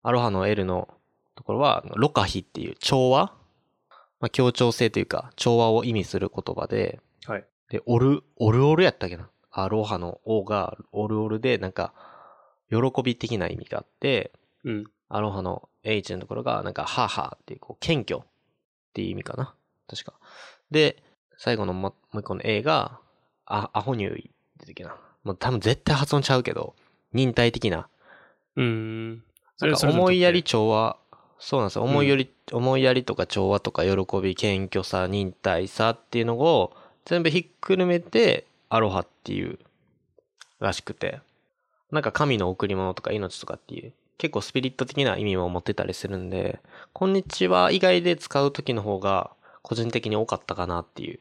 [0.02, 0.88] アロハの L の
[1.36, 3.32] ところは、ロカヒっていう調和？
[4.20, 7.44] まあ、協調性というか、調和を意味する言葉で、はい。
[7.70, 9.30] で、オル、オルオルやったっけな？
[9.50, 11.94] アロハの O がオルオルで、なんか、
[12.70, 14.32] 喜び的な意味があって、
[14.64, 14.84] うん。
[15.08, 18.26] アロハの H のところが、なんか、ハーハーっていう、こう、謙虚っ
[18.92, 19.54] ていう意味かな
[19.88, 20.12] 確か。
[20.70, 21.02] で、
[21.38, 22.98] 最後のももう一個の A が、
[23.46, 24.94] あ、アホニュイって時な。
[25.24, 26.74] もう多分絶対発音ちゃうけど、
[27.12, 27.88] 忍耐的な。
[28.56, 29.22] うーん。
[29.60, 30.98] なんか思いやりそ調和、
[31.38, 31.84] そうなんですよ。
[31.84, 36.76] 思いやり、思いやりとか調和とか喜び、謙虚さ、忍耐さっていうのを
[37.06, 39.58] 全部ひっくるめて、アロハっていう
[40.60, 41.20] らしくて。
[41.90, 46.60] なんか神の贈り物とか命とかっていう、結構スピリット的な意味も持ってたりするんで、
[46.92, 49.30] こんにちは以外で使う時の方が
[49.62, 51.20] 個人的に多かったかなっていう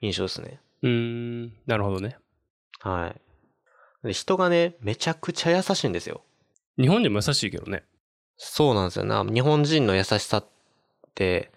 [0.00, 0.60] 印象ですね。
[0.82, 1.52] れうーん。
[1.66, 2.16] なるほどね。
[2.80, 3.14] は
[4.04, 4.06] い。
[4.06, 6.22] で人がね、めちゃくちゃ優しいんですよ。
[6.78, 7.84] 日本でも優しいけどね。
[8.36, 9.24] そうなんですよな。
[9.24, 10.46] 日本人の優しさっ
[11.14, 11.50] て、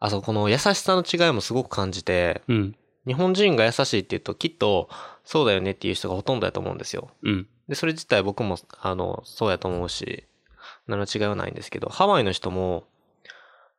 [0.00, 2.76] あ、そう、この優しさの違いもすごく感じて、うん。
[3.08, 4.90] 日本人が優しいって言うときっと、
[5.24, 7.10] そうだよねっていう人がほとんどだと思うんですよ。
[7.22, 7.48] うん。
[7.68, 10.24] で、それ自体僕も、あの、そうやと思うし、
[10.86, 12.84] 何の違いはないんですけど、ハワイの人も、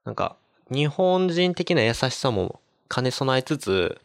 [0.03, 0.35] なんか、
[0.71, 4.01] 日本人的な優しさも兼ね備えつつ、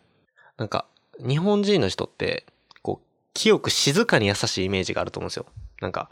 [0.59, 0.87] なんか、
[1.19, 2.45] 日本人の人って、
[2.83, 5.47] こう、清く静かに優しいイメージがあると思うんですよ。
[5.81, 6.11] なんか、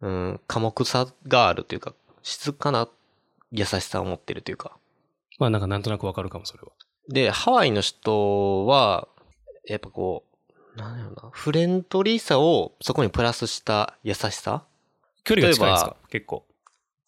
[0.00, 2.88] うん、寡黙さがあるというか、静かな
[3.50, 4.76] 優しさを持ってるというか。
[5.38, 6.72] まあなんかなんとなくわかるかも、それは。
[7.08, 9.08] で、ハワイの人は、
[9.66, 10.24] やっぱこ
[10.74, 14.64] う、なんやろな、フレンドリーさをそこにプラスした優しさ？
[15.24, 15.96] 距離が近いんですか？
[16.10, 16.44] 結構。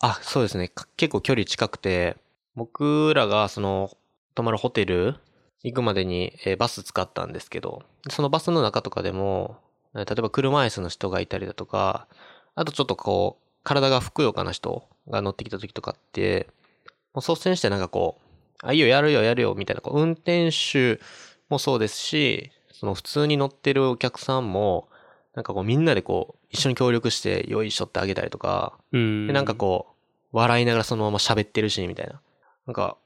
[0.01, 0.69] あ、そうですね。
[0.69, 2.17] か結構距離近くて、
[2.55, 3.91] 僕らがその、
[4.35, 5.17] 泊まるホテル
[5.63, 9.57] 行くまでに、えーバス使ったんですけど、そのバスの中とかでも、
[9.95, 12.07] えー例えば車椅子の人がいたりだとか、
[12.55, 16.49] あとちょっとこう、体がふくよかな人が乗ってきた時とかって、
[17.15, 18.26] もう率先してなんかこう、
[18.62, 21.01] あ、いいよ、やるよ、やるよ、みたいな、こう運転手
[21.49, 24.88] もそうですし、その普通に乗ってるお客さんも、
[25.35, 29.27] なんかこうみんなでこう、一緒に協力して、よいしょってあげたりとか、うーん。
[29.27, 29.88] で、なんかこ
[30.33, 32.21] う、笑いながらそのまま喋ってるし、みたいな。
[32.66, 32.97] なんか、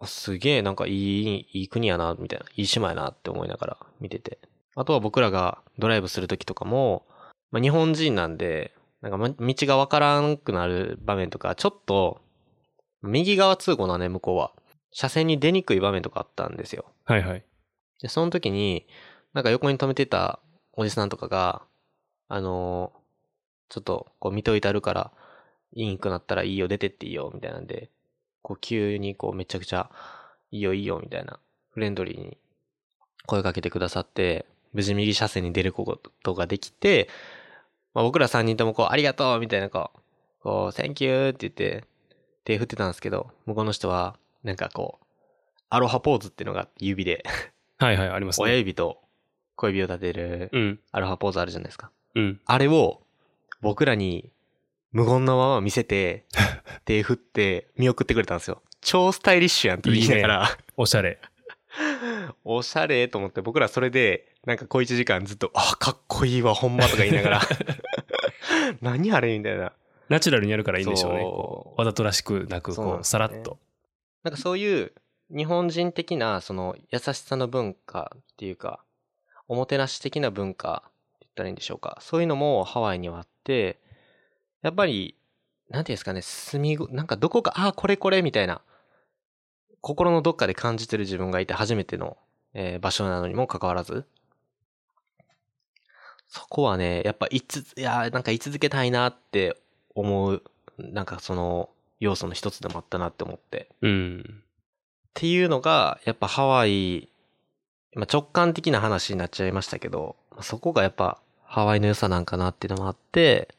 [0.00, 4.38] あすげえなんかいい、いい国やな、みたいな、いい島やなって思いながら見てて。
[4.76, 7.04] あとは僕らがドライブするときとかも、
[7.50, 12.20] まあ、日本人なんで、なんかま道がわからんくなる場面とか、ちょっと、
[13.02, 14.52] 右側通行なね、向こうは。
[14.92, 16.86] 車線に出にくい場面とかあったんですよ。
[17.04, 17.44] はいはい。
[18.00, 18.86] で、その時に、
[19.32, 20.40] なんか横に止めてた
[20.72, 21.62] おじさんとかが、
[22.28, 23.00] あのー
[23.70, 25.12] ちょっとこう見といてあるから、
[25.72, 27.88] いいんくなったらいいよ、出てっていいよ、みたいなんで、
[28.42, 29.88] こう急にこうめちゃくちゃ、
[30.50, 31.38] いいよいいよ、みたいな、
[31.70, 32.36] フレンドリーに
[33.26, 37.08] 声かけてくださって、無事右車線に出ることができて、
[37.94, 40.00] まあ、僕ら3人ともこう、ありがとうみたいなこう、
[40.42, 41.84] こう、センキューって言って、
[42.44, 45.04] 手振ってたんですけど、向こうの人は、なんかこう、
[45.68, 47.24] アロハポーズっていうのが指で、
[47.78, 48.58] はいはい、あります親ね。
[48.58, 49.00] 指と
[49.56, 50.80] 小指を立てるうん。
[50.92, 51.90] アロハポーズあるじゃないですか。
[52.14, 52.40] うん。
[52.44, 53.02] あれを
[53.60, 54.30] 僕らに
[54.92, 56.24] 無言のまま見せて、
[56.84, 58.62] 手振って見送ってくれたんですよ。
[58.80, 61.18] 超スタイリッシュやんと言いながら、おしゃれ。
[62.44, 67.40] おしゃれと思って僕らそれでなんか小1時間ずっと、あ、かっこいいわ、ほんまとか言いながら、
[68.80, 69.72] 何あれみたいな。
[70.08, 71.20] ナチュラルにやるからいいんでしょうね。
[71.20, 73.58] そうこうわざとらしくなく、こう、さらっと。
[74.22, 74.92] なんかそういう
[75.34, 78.84] 日本人的なその優しさの文化っていうか、
[79.48, 81.98] おもてなし的な文化って言ったらいいんでしょうか。
[82.00, 83.78] そういうのもハワイにはあって、
[84.62, 85.16] やっぱり、
[85.70, 88.60] なんていうんですかね、住み、なんかどこか、ああ、これこれみたいな、
[89.80, 92.18] 心のどっかで感じてる自分がいて初めての、
[92.52, 94.04] えー場所なのにもかかわらず、
[96.28, 99.56] そこはね、やっぱいつ、いや、なんか居続けたいなって
[99.94, 100.42] 思う、
[100.78, 103.68] なんかその要素の一つでもあったなって思って。
[103.82, 104.24] うん。
[104.26, 107.08] っていうのが、やっぱハワイ、
[107.94, 113.54] まあ、直感的な話になっちゃいましたけど、そこがやっぱハワイの良さなんかなっていうのもあって、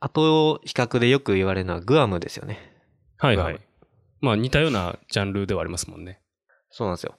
[0.00, 2.74] あと、比較でよく言われるのはグアムですよね。
[3.18, 3.60] はいはい。
[4.20, 6.20] まあ似たようなジャンルではありますもんね。
[6.70, 7.14] そうなんですよ。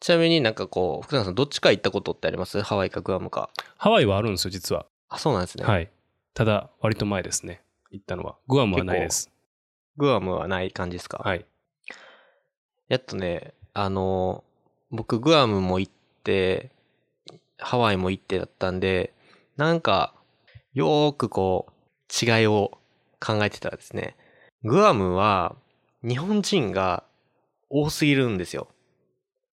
[0.00, 2.60] ちなみになんかこう、福永さんどっちか行ったことってあります？
[2.62, 3.50] ハワイかグアムか。
[3.78, 4.86] ハワイはあるんですよ、実は。
[5.08, 5.64] あ、そうなんですね。
[5.64, 5.88] はい。
[6.34, 7.62] ただ、割と前ですね。
[7.92, 8.36] 行ったのは。
[8.48, 9.30] グアムはないです。
[9.96, 11.18] グアムはない感じですか？
[11.24, 11.44] はい。
[12.88, 14.44] やっとね、あの、
[14.90, 16.70] 僕グアムも行って、
[17.58, 19.12] ハワイも行ってだったんで、
[19.56, 20.14] なんか、
[20.74, 21.72] よーくこう、
[22.12, 22.78] 違いを
[23.18, 24.16] 考えてたらですね、
[24.62, 25.56] グアムは
[26.02, 27.02] 日本人が
[27.70, 28.68] 多すぎるんですよ。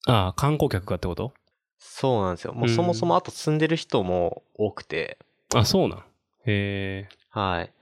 [0.06, 1.34] ああ、観光客がってこと？
[1.80, 2.54] そうなんですよ。
[2.54, 5.18] もううんそもそもあと住んでる人も多くて、
[5.56, 6.00] あ、そうなん。
[6.00, 6.04] へ
[6.46, 7.10] え。
[7.30, 7.74] はい。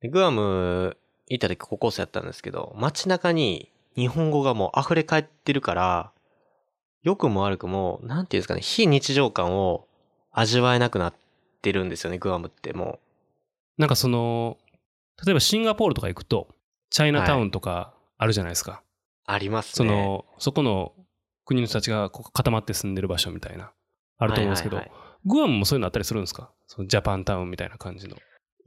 [0.00, 0.96] でグアム
[1.28, 6.12] 行った時高校生やったんですけど、街中に日本語がもう溢れ返ってるから、
[7.02, 9.86] 良くも悪くも、なんていうんですかね、非日常感を
[10.32, 11.14] 味わえなくなっ
[11.62, 12.98] てるんですよね、グアムっても
[13.76, 14.58] なんかその、
[15.24, 16.48] 例えばシンガポールとか行くと、
[16.90, 18.82] チャイナタウンとかあるじゃないですか。
[19.28, 19.30] う。
[19.30, 19.72] ありますね。
[19.74, 20.92] その、そこの
[21.44, 23.72] 国の人たちが固まって住んでる場所みたいな、
[24.18, 26.52] あると思うんですけど、はいはいはいグアムもそういうのあったりするんですか？
[26.68, 28.16] そのジャパンタウンみたいな感じの。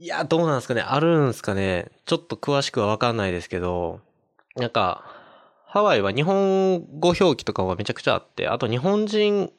[0.01, 0.81] いや、どうなんですかね。
[0.81, 1.91] あるんですかね。
[2.05, 3.99] ちょっと詳しくはわかんないですけど、
[4.55, 5.05] なんか、
[5.67, 9.53] ハワイは日本語表記とかがめちゃくちゃあって、あと日本人、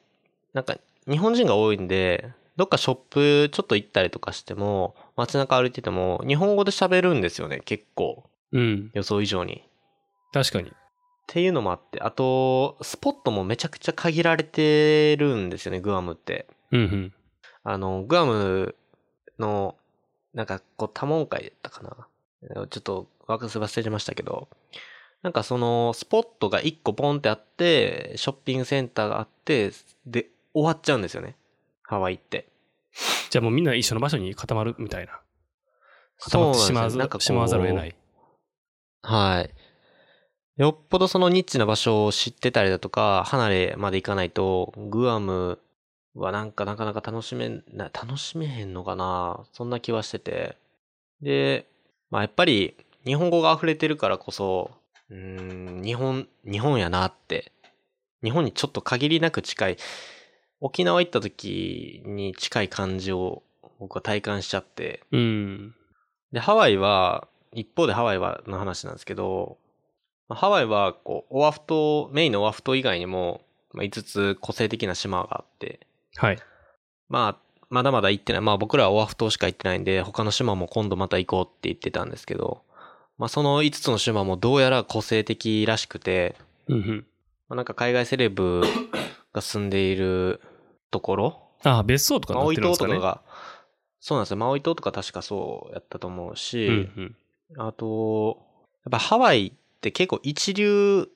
[0.51, 0.75] なんか、
[1.09, 8.25] 日本人が多いんで、どっかショップちょっと行ったりとかしても、街中歩いてても、日本語で喋るんですよね、結構。
[8.51, 8.91] うん。
[8.93, 9.63] 予想以上に。
[9.63, 9.69] っ
[10.33, 10.73] 確かに。
[11.25, 16.47] ていうのもあって、あと、スポットもめちゃくちゃ限られてるんですよね、グアムって。
[16.73, 17.13] うんうん。
[17.63, 18.75] あの、グアム
[19.39, 19.77] の、
[20.33, 22.67] なんか、こう、多聞会だったかな。
[22.67, 24.47] ちょっと、忘れましたけど、
[25.21, 29.71] なんかその、スポットが1個ポンってあって、ショッピングセンターがあって、
[30.05, 31.35] で、終わっちゃうんですよね。
[31.83, 32.47] ハワイって。
[33.29, 35.19] じゃあもうみんな一緒の場所に固まるみたいな。
[36.19, 36.97] 固まってしまわし
[37.31, 37.95] まわざるを得ない。
[39.01, 39.53] はい。
[40.57, 45.59] よっぽどそのニッチな場所を知ってたりだとか、離れまで行かないと、グアム
[46.15, 50.57] はなんかなかなか楽しめんな、楽しめへんのかなそんな気はしてて。
[51.21, 51.67] で、
[52.09, 54.71] まあやっぱり日本語が溢れてるからこそ、
[55.09, 57.51] うーん、日本、日本やなって。
[58.23, 59.77] 日本にちょっと限りなく近い。
[60.61, 63.43] 沖縄行った時に近い感じを
[63.79, 65.01] 僕は体感しちゃって。
[65.11, 65.75] うん。
[66.31, 69.57] で、ハワイは、一方でハワイはの話なんですけど、
[70.29, 73.41] まあハワイは、こう、オアフ島、メインのオアフ島以外にも、
[73.73, 75.85] まあ、5つ個性的な島があって、
[76.17, 76.39] はい。
[77.09, 78.41] まあ、まだまだ行ってない。
[78.41, 82.61] まあ僕らはオアフ島しか行ってないんで、他の島も今度また行こうって言ってたんですけど、
[83.17, 86.35] まあその5つの島もどうやら個性的らしくて、
[86.67, 87.05] うんうん。
[87.49, 88.61] まあ、なんか海外セレブ
[89.33, 90.41] が住んでいる
[90.91, 92.93] ところ、ああ、別荘とかになマウイってるんですかね。
[92.93, 93.21] 島とかが、
[93.99, 94.37] そうなんですよ。
[94.37, 96.73] マウイ島とか確かそうやったと思うし、うん
[97.55, 97.67] うん。
[97.67, 98.37] あと、
[98.85, 99.51] やっぱハワイっ
[99.83, 101.09] って結構一流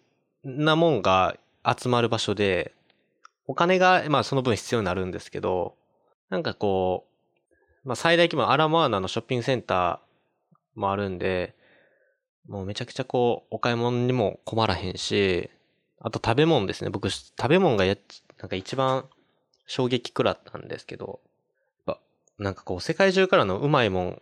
[0.43, 2.73] なもんが集まる場所で、
[3.47, 5.75] お金が、まあその分必要になるんですけど、
[6.29, 7.07] なんかこ
[7.86, 11.55] う、まあ最大規模のアラモアナのショッピングセンターもあるんで、
[12.47, 15.49] もうめちゃくちゃこう、お買い物にも困らへんし、
[15.99, 16.89] あと食べ物ですね。
[16.89, 17.95] 僕、食べ物がや、
[18.39, 19.05] なんか一番
[19.65, 21.19] 衝撃食らったんですけど、
[21.88, 21.99] やっぱ
[22.38, 24.21] なんかこう、世界中からのうまいもん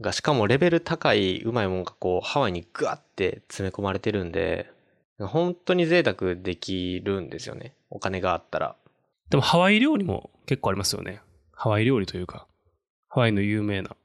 [0.00, 4.70] が、しかもレベル高いうまいもんがこう、ハワイにグワって詰め込まれてるんで、
[5.18, 7.74] 本当に贅沢できるんですよね。
[7.94, 8.76] お金があったら。
[9.30, 11.22] でもハワイ料理も結構ありますよね。
[11.52, 12.46] ハワイ料理というか、
[13.08, 13.96] ハワイの有名な。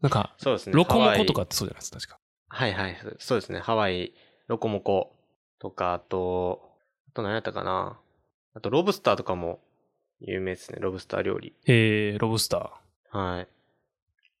[0.00, 0.72] なんか、そうですね。
[0.72, 2.18] ロコモコとかってそうじゃないですか、確か。
[2.48, 2.96] はいはい。
[3.18, 3.60] そうですね。
[3.60, 4.14] ハワイ、
[4.48, 5.14] ロコモコ
[5.58, 6.72] とか、あと、
[7.08, 7.98] あと何やったかな。
[8.54, 9.60] あと、ロブスターとかも
[10.20, 10.78] 有名ですね。
[10.80, 11.54] ロブスター料理。
[11.66, 13.18] えー、ロブスター。
[13.18, 13.48] はい。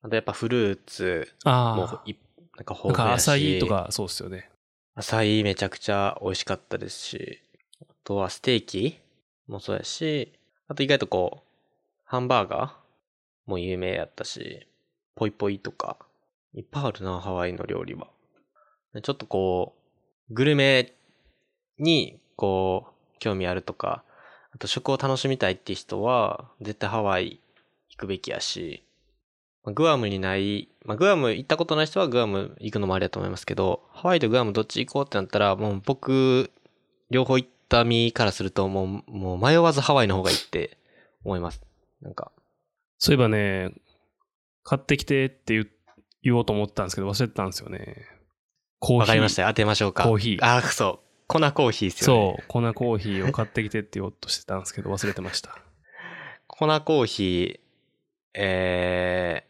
[0.02, 2.02] あとやっぱフルーツもああ。
[2.06, 2.16] い
[2.56, 3.12] なんか豊なんか。
[3.14, 3.66] アサイと。
[3.66, 4.50] かそうっすよね。
[4.94, 7.43] アサイめちゃくちゃ美味しかったですし、あ
[8.04, 9.00] とはステーキ
[9.48, 10.32] もそうやし、
[10.68, 11.48] あと意外とこう、
[12.04, 12.70] ハンバーガー
[13.50, 14.66] も有名やったし、
[15.16, 15.98] ポイポイとか、
[16.54, 18.08] いっぱいあるな、ハワイの料理は。
[19.02, 19.74] ちょっとこ
[20.30, 20.92] う、グルメ
[21.78, 24.04] に、こう、興味あるとか、
[24.52, 27.40] あと食を楽しみたいって人は、絶対ハワイ
[27.90, 28.84] 行くべきやし、
[29.64, 36.50] グアムにない、まあ、グアム行ったことない人はグアム行くのもありだと思いますけど、ハワイとグアムどっち行こうってなったら、もう僕、
[37.10, 40.78] 両方行った身からすると、もう、もう迷わずハワイの方がいいって
[41.24, 41.60] 思います。
[42.00, 42.30] なんか、
[42.98, 43.72] そういえばね、
[44.62, 45.66] 買ってきてって
[46.22, 47.96] 言おうと思ったんですけど、忘れてたんですよね。
[48.78, 49.00] コーヒー。
[49.00, 49.46] わかりました。
[49.48, 50.04] 当てましょうか。
[50.04, 51.04] コーヒーあ、そう。
[51.26, 52.36] 粉コーヒーですよね。
[52.38, 55.58] そう、粉コーヒーを買ってきてって言おうとしてたんですけど、忘れてました。
[56.46, 57.60] 粉コーヒー、
[58.34, 59.44] え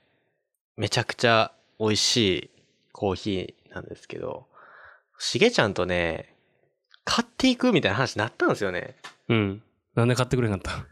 [0.79, 2.51] ー、めちゃくちゃ美味しい
[2.93, 4.47] コーヒーなんですけど、
[5.19, 6.34] しげちゃんとね、
[7.05, 8.97] 買っていくみたいな話になったんですよね。
[9.29, 9.63] うん。
[9.95, 10.87] なんで買ってくれなかった？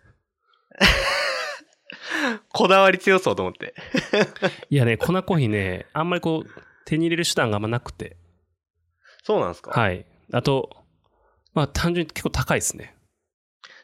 [2.53, 3.75] こだわり強そうと思って。
[4.71, 6.51] いやね、粉コーヒーね、あんまりこう、
[6.85, 8.17] 手に入れる手段があんまなくて。
[9.23, 9.71] そうなんですか？
[9.79, 10.05] はい。
[10.33, 10.71] あと、
[11.55, 12.95] まあ単純に結構高いですね。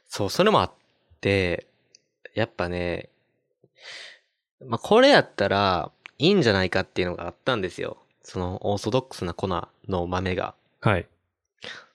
[0.08, 0.72] そう、それもあっ
[1.20, 1.66] て、
[2.34, 3.10] やっぱね、
[4.64, 7.98] まあ、これやったらいいんじゃないかっていうのがあったんですよ。
[8.22, 10.54] そのオーソドックスな粉の豆が。
[10.80, 11.06] はい。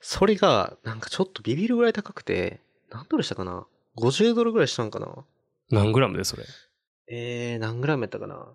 [0.06, 2.60] それが、なんかちょっとビビるぐらい高くて、
[2.92, 3.66] 何ドルしたかな
[3.98, 5.08] ?50 ドルぐらいしたんかな？
[5.72, 6.44] 何グラムでそれ？
[7.08, 8.46] えー、何グラムやったかな？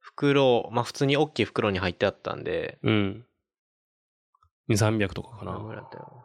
[0.00, 3.26] 袋、まあ、普通に大きい袋に入ってあったんで、うん。
[4.70, 5.66] 2、300とかかな何。
[5.66, 6.24] グラムやったよ？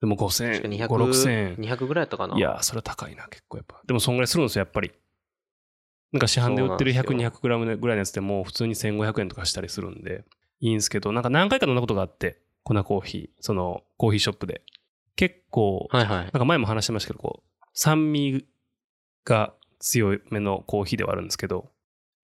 [0.00, 1.56] でも確5000か円、200、5、6000円。
[1.58, 2.36] 200ぐらいやったかな？
[2.36, 3.80] いやー、それは高いな、結構やっぱ。
[3.86, 4.90] でもそんぐらいするんですよ、やっぱり。
[6.10, 10.24] なんか市販で売ってる100、そうなんですよ200グラムぐらいのやつでもう普通に1500円とかしたりするんで、
[10.58, 14.62] いいんですけど、なんか何回か飲んだことがあって、粉コーヒー、そのコーヒーショップで。
[15.16, 16.30] 結構、はいはいなん。
[16.30, 18.46] か前も話してましたけど、こう、酸味
[19.24, 21.70] が強めのコーヒーではあるんですけど、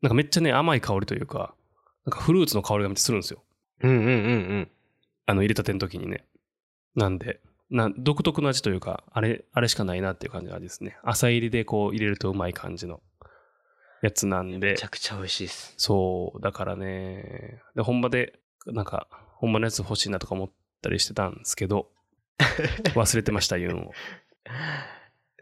[0.02, 1.54] なんかめっちゃね、甘い香りというか、
[2.04, 3.42] なんかフルーツの香りがめっちゃするんですよ。
[3.82, 4.10] うんうんうんう
[4.58, 4.70] ん。
[5.26, 6.24] あの、入れたての時にね。
[6.94, 10.98] なんで、な独特の味というか、あれ、あれしかないなっていう感じの味ですね。
[11.02, 13.00] 朝入りでこう入れるとうまい感じの
[14.02, 15.74] やつなんでめちゃ、くちゃ美味しいです。
[15.76, 20.50] そう、だからね、で、本場で、なんか、本場のやつ欲しいなとか思っ
[20.82, 21.88] たりしてたんですけど、
[22.94, 23.92] 忘れてました、言うのを。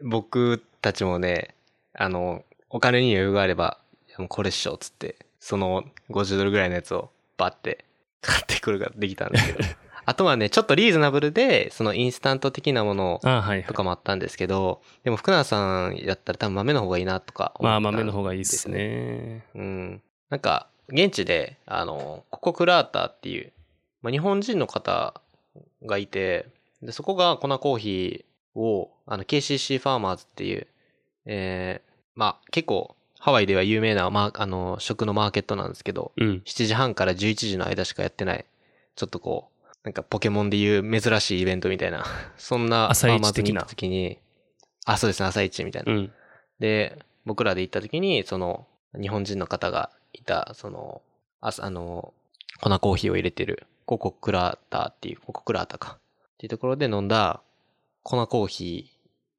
[0.03, 1.55] 僕たちもね、
[1.93, 3.79] あの、お金に余裕があれば、
[4.29, 7.85] これっしょっつって、その50ドルぐらいのやつをバッて
[8.21, 9.59] 買ってくるができたんですけど。
[10.07, 13.19] あとはね、ちょっとリーズナブルで、そのインスタント的なもの。
[13.67, 19.45] とかもあったんですけど、でも福永さんやったら多分豆の方がいいなとか思ったまあ、豆の方がいいですね。
[19.55, 20.01] うん。
[20.29, 23.51] なんか、現地で、あの、ココクラーターっていう、
[24.05, 25.19] まあ、日本人の方
[25.83, 26.45] がいて、
[26.83, 30.67] で、そこが粉コーヒーを、あの、KCC ファーマーズっていう、
[31.25, 36.43] えー、まあ、結構、ハワイでは有名な、まあ、あの、食のマーケットなんですけど、うん。
[36.45, 38.45] 7時半から11時の間しかやってない、
[38.95, 42.05] ちょっとこう、なんかポケモンでいう珍しいイベントみたいな、
[42.37, 44.19] そんな朝市ファーマーズに的な行った時に、
[44.85, 45.95] あ、そうですね、朝市みたいなう。
[45.95, 46.13] ん。
[46.59, 48.67] で、僕らで行った時に、その、
[49.01, 51.01] 日本人の方がいた、その、
[51.41, 52.13] ああの、
[52.61, 55.99] 粉コーヒーを入れてる、ココクラーターっていう、ココクラータか。
[56.35, 57.41] っていうところで飲んだ
[58.03, 58.91] 粉コーヒ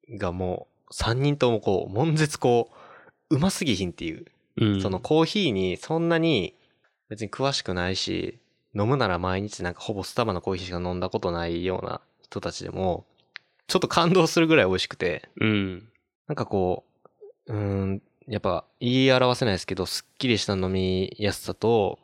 [0.09, 2.71] ーがもう、3人ともこう、悶絶こ
[3.29, 4.25] う、うますぎひんっていう。
[4.57, 4.81] うん。
[4.81, 6.55] そのコーヒーにそんなに
[7.09, 8.39] 別に詳しくないし、
[8.75, 13.05] 飲むなら毎日なんかほぼスタバのコーヒーしか飲んだことないような人たちでも、
[13.67, 15.89] ちょっと感動するぐらい美味しくて、うん。
[16.27, 16.83] なんかこ
[17.47, 21.99] う、うーん、やっぱ言い表せないですけど、すっきりした飲みやすさと、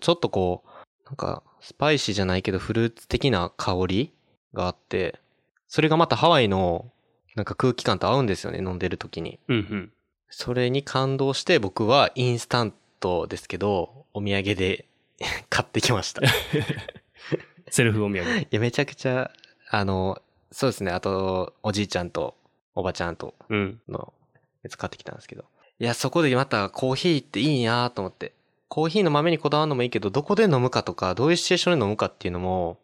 [0.00, 0.68] ちょっとこう、
[1.06, 4.12] なんかスパイシーじゃないけどフルーツ的な香り
[4.52, 5.20] があって、
[5.68, 6.90] それがまたハワイの
[7.34, 9.38] なんか空気感と合うんですよね、飲んでる時に。
[9.48, 9.92] うんうん。
[10.30, 14.86] それに感動して僕はインスタントですけど、お土産で
[15.50, 16.24] 買ってきました。
[16.24, 16.28] い
[17.70, 18.46] セルフお土産。
[18.50, 19.30] や、めちゃくちゃ、
[19.70, 20.20] あの、
[20.52, 22.36] そうですね、あと、おじいちゃんと
[22.74, 23.80] おばちゃんとうん。
[23.88, 24.12] の
[24.62, 25.44] やつ買ってきたんですけど。
[25.80, 28.32] いや、そこでまたコーヒーっていいなと思って。
[28.68, 32.78] コーヒーの豆にこだわるのもいいけど、どこで飲むかとか、どういうシチュエーションで飲むかっていうのも、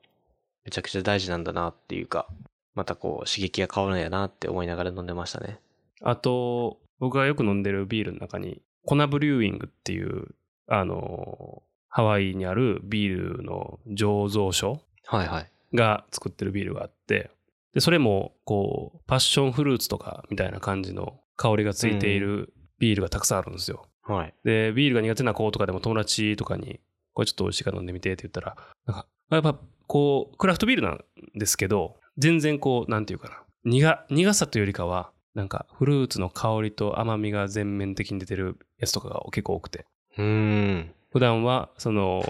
[0.64, 2.26] めちゃくちゃ大事なんだなっていうか、
[2.74, 5.59] またこう、刺激が変わるんやなって思いながら飲んでましたね。
[6.03, 10.35] あと、僕がよく飲んでるビールの中に、コナブリューイングっていう、
[10.68, 15.51] あの、ハワイにあるビールの醸造所はいはい。
[15.74, 17.31] が作ってるビールがあって、
[17.74, 23.87] で、それも、こう、パッションフルーツとかみたいな感じの香りがついているビールがたくさんあるんですよ。
[24.11, 24.34] はい。
[24.44, 26.80] で、ビールが苦手な子とかでも友達とかに、
[27.12, 28.56] これちょっと美味しいから飲んでみてって言ったら、
[28.86, 29.56] なんか、やっぱ、
[29.86, 31.04] こう、クラフトビールなん
[31.34, 39.86] ですけど、全然こう、なんていうかな、苦、苦さというよりかは、なんか、フルーツの香りと甘みが全面的に出てるやつとかが結構多くて、
[40.18, 40.92] うーん。
[41.12, 42.24] 普段は、その、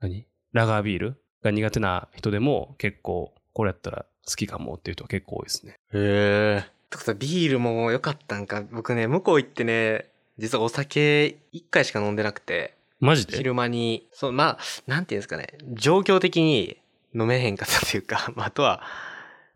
[0.00, 0.26] 何？
[0.52, 1.16] ラガービール？
[1.42, 5.78] が苦手な人でも結構、これやったら好きかもっていう人は結構多いですね。
[5.92, 6.64] へえ。
[6.88, 8.62] とかさ、ビールも良かったんか。
[8.72, 10.06] 僕ね、向こう行ってね、
[10.38, 13.36] 実はお酒一回しか飲んでなくて、マジで？
[13.36, 16.78] 昼間に、そう、まあ、なんていうんですかね、状況的に
[17.14, 18.82] 飲めへんかったというか、 まあ、あとは、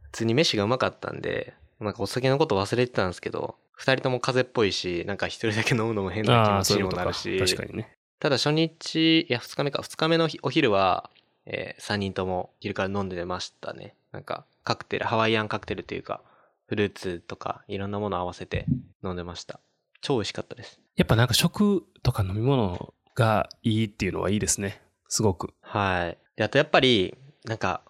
[0.03, 6.83] 普通に飯がうまかったんで、なんかお酒のこと忘れてたんですけど、二人とも風邪っぽいし、なんか一人だけ飲むのも変な気持ちに。
[6.83, 7.97] もなるし、確かにね。
[8.19, 11.11] ただ初日、いや二日目か、二日目の日お昼は、
[11.47, 13.95] えー、三人とも昼から飲んでましたね。
[14.11, 16.21] なんか、カクテル、ハワイアンカクテルというか、
[16.67, 18.67] フルーツとかいろんなもの合わせて
[19.05, 19.61] 飲んでました。
[20.01, 20.81] 超美味しかったです。
[20.97, 24.81] やっぱなんか食とか飲み物がいいっていうのはいいですね。
[25.09, 25.55] すごく。
[25.61, 26.19] はい。
[26.37, 27.83] で、あとやっぱり、なんか、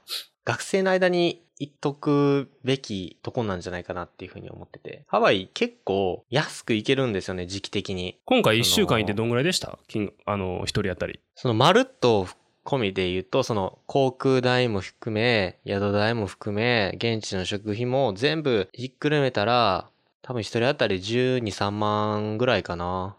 [0.44, 5.04] 学生の間に行っとくべきとこなんじゃないかなっていうふうに思ってて。
[5.08, 8.18] ハワイ結構安く行けるんですよね、時期的に。
[8.24, 9.78] 今回1その週間いてどんぐらいでした？
[9.88, 11.20] 金あの、一人当たり。
[11.34, 12.28] そのまるっと
[12.64, 19.90] 込みで言うと、その航空代も含め、宿代も含め、現地の食費も全部ひっくるめたら、
[20.28, 23.16] 多分一人当たり12、3万ぐらいかな。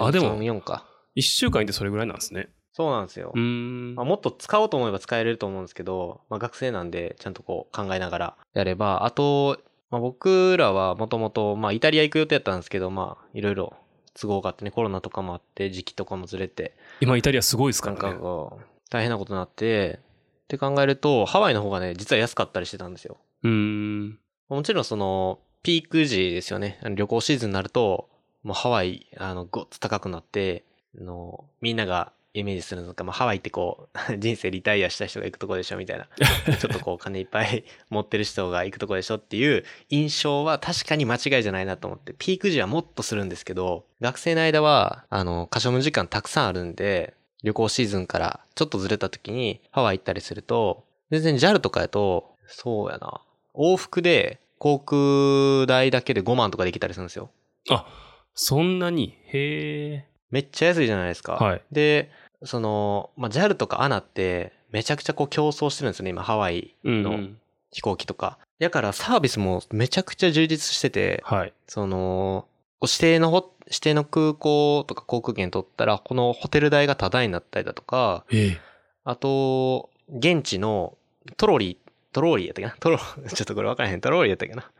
[0.00, 0.84] あでも13 4か。
[1.14, 2.48] 1週間いてそれぐらいなんですね。
[2.72, 3.32] そうなんですよ。
[3.32, 4.04] まあ、。
[4.04, 9.60] もっと使おうと思えば使えれると思うんですけど、まあ、学生なんでちゃんとこう考えながらやれば、あと、
[9.92, 13.74] まあ、僕らはもともと、まあ、イタリア行く予定だったんですけど、まあ、いろいろ
[14.20, 18.14] 都合があってね、コロナとかもあって、時期とかもずれて、今イタリアすごいですかなんらね。
[18.16, 23.16] かこう、大変なことになって、って考えると、ハワイの方がね、実は安かったりしてたんですよ。
[23.44, 24.18] うーん。
[24.48, 26.78] もちろんその、ピーク時ですよね。
[26.94, 28.08] 旅行シーズンになると、
[28.42, 30.64] もうハワイ、あの、ごっつ高くなって、
[30.98, 36.08] あの、みんながイメージするのが、まあ、ハワイってこう、 人生リタイアした人が行くとこでしょ、みたいな。
[36.56, 53.20] ちょっとこう、金いっぱい 持ってる人が行くとこでしょっていう印象は確かに間違いじゃないなと思って、ピーク時はもっとするんですけど、学生の間は、あの、過ชั่務時間たくさんあるんで、旅行シーズンからちょっとずれた時にハワイ行ったりすると、全然 JAL とかやと、そうやな、
[53.54, 57.30] 往復で航空代だけで5万とかできたりするんですよ。
[57.70, 57.86] あ、
[58.34, 59.16] そんなに？
[59.32, 60.04] へえ。
[60.30, 61.34] めっちゃ安いじゃないですか。
[61.34, 62.10] はいで、
[62.44, 67.38] その、まあ、JAL とか ANA ってめちゃくちゃこう競争してるんですよね、今ハワイうん、うのん。
[67.70, 68.38] 飛行機とか。
[68.58, 71.52] だからサービスもめちゃくちゃ充実してて、はい。
[71.66, 72.46] その、
[72.82, 78.60] 指定のほ、指定の空港とか航空券取ったら、このホテル代がタダになったりだとか、ええ。
[79.04, 80.96] あと、現地の
[81.36, 81.87] トロリー、
[82.18, 82.76] トローリーやったっけな？
[82.80, 82.98] トロ、
[83.32, 84.00] ちょっとこれ分からへん。
[84.00, 84.70] トローリーやったっけな？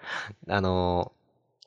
[0.49, 1.13] あの、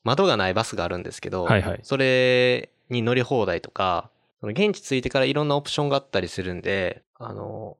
[0.03, 4.09] 窓がないバスがあるんですけど、はいはいそれに乗り放題とか、
[4.41, 7.77] その現地着いてからいろんなオプションがあったりするんで、あの、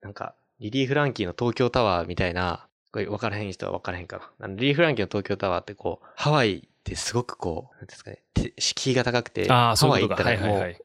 [0.00, 4.30] なんか、リリー・フランキーの東京タワーみたいな、これ分からへん人は分からへんかな。
[4.40, 9.76] あのリリー・フランキーの東京タワーってこう、ハワイってすごくこう、なんですかね、て敷居が高くて、ハ。
[9.82, 10.76] ワイ行ったらもう。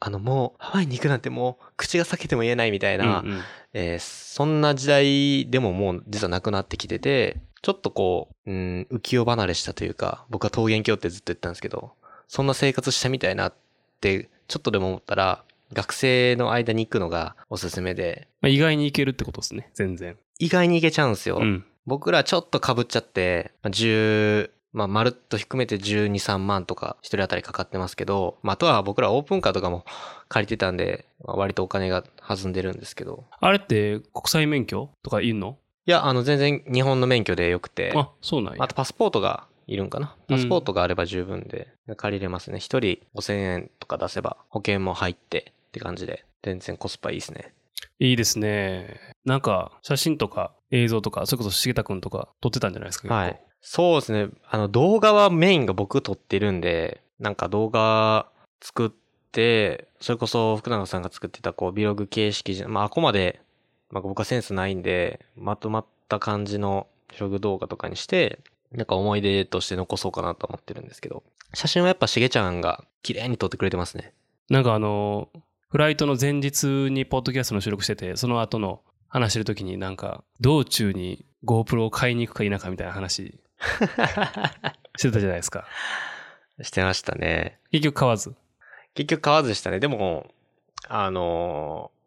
[0.00, 3.40] あのもう、ハワイに行くなんてもう、口が裂けても言えないみたいな、うんうん
[3.72, 11.92] えーそんな時代でももう実はなくなってきてて、ちょっとこう、うん、浮世離れしたというか、僕は桃源郷ってずっと言ったんですけど、
[12.26, 13.54] そんな生活したみたいなっ
[14.00, 19.70] て、ちょっとでも思ったら、学生の間に行くのがおすすめで、まあ、意外にいけるってことですね。
[19.74, 20.16] 全然。
[20.38, 21.38] 意外に行けちゃうんですよ。
[21.40, 21.64] うん。
[21.86, 29.84] 僕らちょっと被っちゃって、まあ10、まあ、まるっと含めて12、3万とか一人当たりかかってますけど、まあ、あとは僕らオープンカーとかも
[30.28, 35.58] 借りてたんで、まあ割とお金が弾んでるんですけど、あれって国際免許とかいるの？
[35.86, 38.62] いや、あの、全然日本の免許でよくて、あ、そうなんや。
[38.62, 40.14] あとパスポートがいるんかな？
[40.28, 42.58] パスポートがあれば十分で借りれますね。
[42.58, 47.52] 一人5000円とか出せば保険も入ってって感じで、全然コスパいいですね。
[47.98, 48.98] いいですね。
[49.24, 53.40] なんか、写真とか映像とか、それこそ重田くんとか撮ってたんじゃないですか、はい。
[53.62, 54.28] そうですね。
[54.48, 58.26] あの、動画はメインが僕撮ってるんで、なんか動画
[58.62, 58.90] 作っ
[59.32, 63.40] て、それこそ福永さんが作ってたこう、ビログ形式じゃ、まあ、あこまで、
[63.90, 68.40] まあ、僕はセンスないんで、まとまった感じのビログ動画とかにして、
[68.72, 71.22] なんか思い出として残そうかなと思ってるんですけど、
[71.54, 74.14] 写真はやっぱしげちゃんが綺麗に撮ってくれてますね。
[74.48, 75.28] なんかあの、
[75.68, 83.40] フライトの前日にポッドキャストの収録してて、その後の話してる時になんか、道中に GoPro を買いに行くか否かみたいな話
[84.96, 85.66] してたじゃないですか。
[86.62, 87.58] してましたね。
[87.70, 88.34] 結局買わず？
[88.94, 89.80] 結局買わずでしたね。
[89.80, 90.26] でも、
[90.88, 92.00] あのー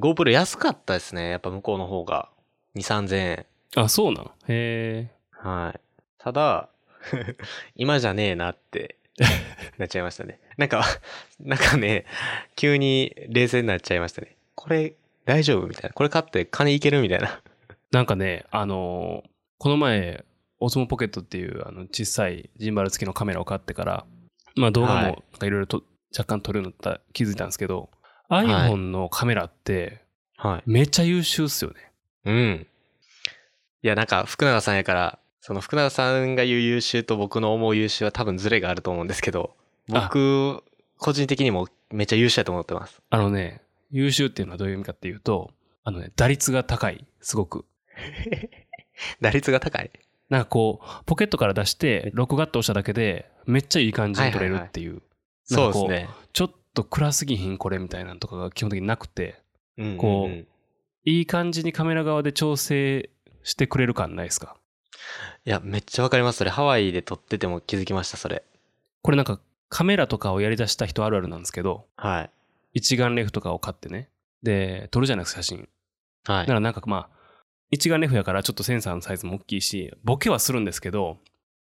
[0.00, 1.30] GoPro 安かったですね。
[1.30, 2.28] やっぱ向こうの方が。
[2.74, 3.46] 2、3000円。
[3.76, 4.24] あ、そうなん？
[4.48, 5.10] へえ。
[5.30, 5.80] はい。
[6.18, 6.68] ただ、
[7.76, 8.96] 今じゃねえなって
[9.78, 10.40] なっちゃいましたね。
[10.56, 10.84] なんか、
[11.38, 12.06] なんかね、
[12.56, 14.36] 急に冷静になっちゃいましたね。
[14.56, 14.94] これ
[15.26, 15.66] 大丈夫？
[15.68, 15.94] みたいな。
[15.94, 17.00] これ買って金いける？
[17.00, 17.40] みたいな。
[17.92, 19.28] なんかね、あのー
[19.58, 20.24] この前、
[20.60, 24.06] オスモポケットっていうあの小さいジンバル付きのカメラを買ってから、
[24.56, 25.82] まあ動画はいもいろいろと
[26.16, 27.90] 若干撮るようになった気づいたんですけど、
[28.30, 30.04] い iPhone のカメラって
[30.36, 30.62] はい。
[30.66, 31.76] めっちゃ優秀っすよね。
[32.24, 32.66] うん。
[33.82, 39.54] いや、なんか、福永さんやから、その福永さんが言う優秀と僕の思う優秀は多分ズレがあると思うんですけど、
[39.88, 40.62] 僕、
[40.98, 43.02] 個人的にもめっちゃ優秀だと思ってます。
[43.10, 45.50] あのね、優秀っていうのはどういう意味かっていうと、
[45.82, 47.64] あのね、打率が高い、すごく。
[49.20, 49.90] 打率が高い？
[50.30, 55.02] なんかこう、ポケットから出して、録画って押しただけで、めっちゃいい感じに撮れるっていう。
[55.44, 56.08] そうですね。
[56.32, 59.42] ちょっと暗すぎひんこれみたいなのとかが基本的になくて、
[59.76, 60.46] うんこう
[61.06, 63.10] いい感じにカメラ側で調整
[63.42, 64.56] してくれる感ないですか？
[65.44, 66.38] いや、めっちゃわかります。
[66.38, 68.42] それ、ハワイで撮ってても気づきました、それ。
[69.02, 72.30] これなんかカメラとかをやり出した人あるあるなんですけど、はい。
[72.72, 74.08] 一眼レフとかを買ってね。
[74.42, 75.68] で、撮るじゃないですか、写真。
[76.24, 76.54] はいだか。
[76.54, 77.13] らなんかまあ、
[77.74, 81.18] 一眼レフやからちょっとセンサーのサイズも大きいし、ボケはするんですけど、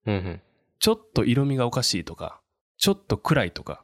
[0.05, 0.41] うん
[0.79, 2.39] ちょっと色味がおかしいとか、
[2.77, 3.83] ちょっと暗いとか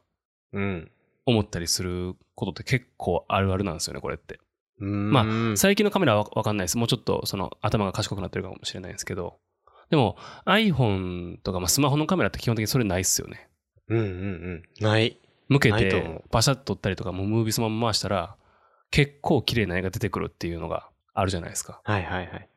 [0.52, 0.90] うん。
[1.26, 4.38] 思ったりすることって結構あるあるなんですよね、これって。
[4.80, 5.10] うん。
[5.10, 6.78] まあうん最近のカメラはわかんないです。
[6.78, 9.38] もうちょっとその頭が賢くなってるかもしれないですけど、
[9.90, 10.16] でも
[10.46, 13.48] iPhone とかまあスマホのカメラって基本的にそれないっすよね。
[13.88, 14.62] うんうんうん。
[14.80, 15.18] ない。
[15.48, 18.36] 向けてないと思うパシャッと撮ったりとか、もうムービーそのまま回したら、
[18.90, 21.80] 結構綺麗な絵が出てくるっていうのがあるじゃないですか。
[21.84, 22.48] はいはいはい。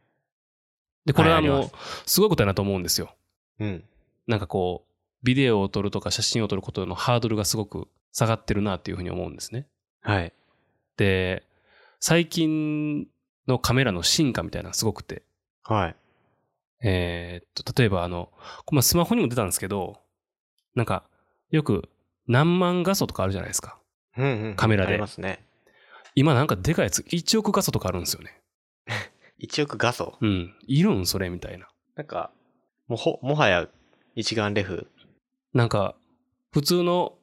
[1.05, 1.71] で、これはもう
[2.05, 3.15] すごいことやなと思うんですよ。
[3.59, 3.83] うん。
[4.27, 4.93] なんかこう、
[5.23, 9.67] ビデオを撮るとか写真を撮ることのハードルがすごく下がってるなっていうふうに思うんですね。
[10.01, 10.33] はい。
[10.97, 11.43] で、
[11.99, 13.07] 最近
[13.47, 15.23] のカメラの進化みたいなのがすごくて、
[15.63, 15.95] はい。
[16.83, 18.29] えーっと、例えばあの、
[18.71, 19.99] まあ、スマホにも出たんですけど、
[20.75, 21.03] なんか、
[21.49, 21.89] よく
[22.27, 23.79] 何万画素とかあるじゃないですか。
[24.17, 24.55] うんうん。
[24.55, 25.43] カメラでありますね。
[26.15, 28.41] 今なんかでかいやつ1億画素とかあるんですよね。
[29.39, 30.17] 1億画素。
[30.21, 30.55] うん。
[30.65, 31.05] いるん？
[31.05, 31.67] それみたいな。
[31.95, 32.31] なんか、
[32.87, 33.67] もほ、もはや
[34.15, 34.87] 一眼レフ。
[35.53, 35.95] なんか、
[36.51, 37.13] 普通の、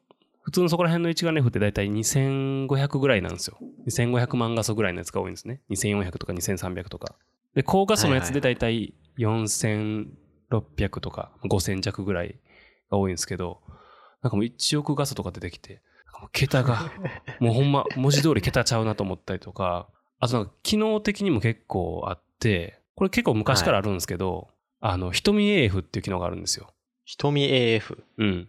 [0.42, 3.58] 普通のそこら辺の一眼レフって大体2500ぐらいなんですよ。
[3.86, 5.60] 2500万画素ぐらいのやつが多いんですね。
[5.70, 7.14] 2400とか2300とか。
[7.54, 12.38] で、高画素のやつで大体4600とか5000弱ぐらい
[12.90, 13.60] が多いんですけど、
[14.22, 15.80] なんかもう1億画素とか出てきて、
[16.32, 16.92] 桁が、
[17.40, 19.88] もうほんま文字通り桁ちゃうなと思ったりとか、
[20.20, 24.48] あとなんか機能的にも結構あって、これ結構昔からあるんですけど、
[24.80, 26.68] あの、瞳 AF っていう機能があるんですよ。
[27.04, 28.04] 瞳 AF。
[28.18, 28.48] うん。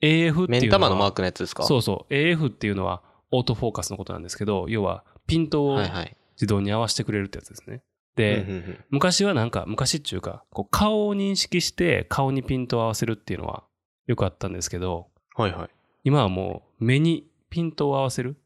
[0.00, 1.62] AF って目いうのはん玉のマークのやつですか？
[1.64, 2.14] そうそう。
[2.14, 6.16] AF っていうのはオートフォーカスのことなんですけど、要はピントをはいはい。
[6.36, 7.74] 自動に合わせてくれるってやつですね。
[7.74, 7.82] うん
[8.16, 13.64] で、うんうん昔はなんか、昔っていうか、こう顔を認識して顔にピントを合わせるっていうのは
[14.06, 15.68] よくあったんですけど、はいはい。
[16.04, 18.36] 今はもう目にピントを合わせる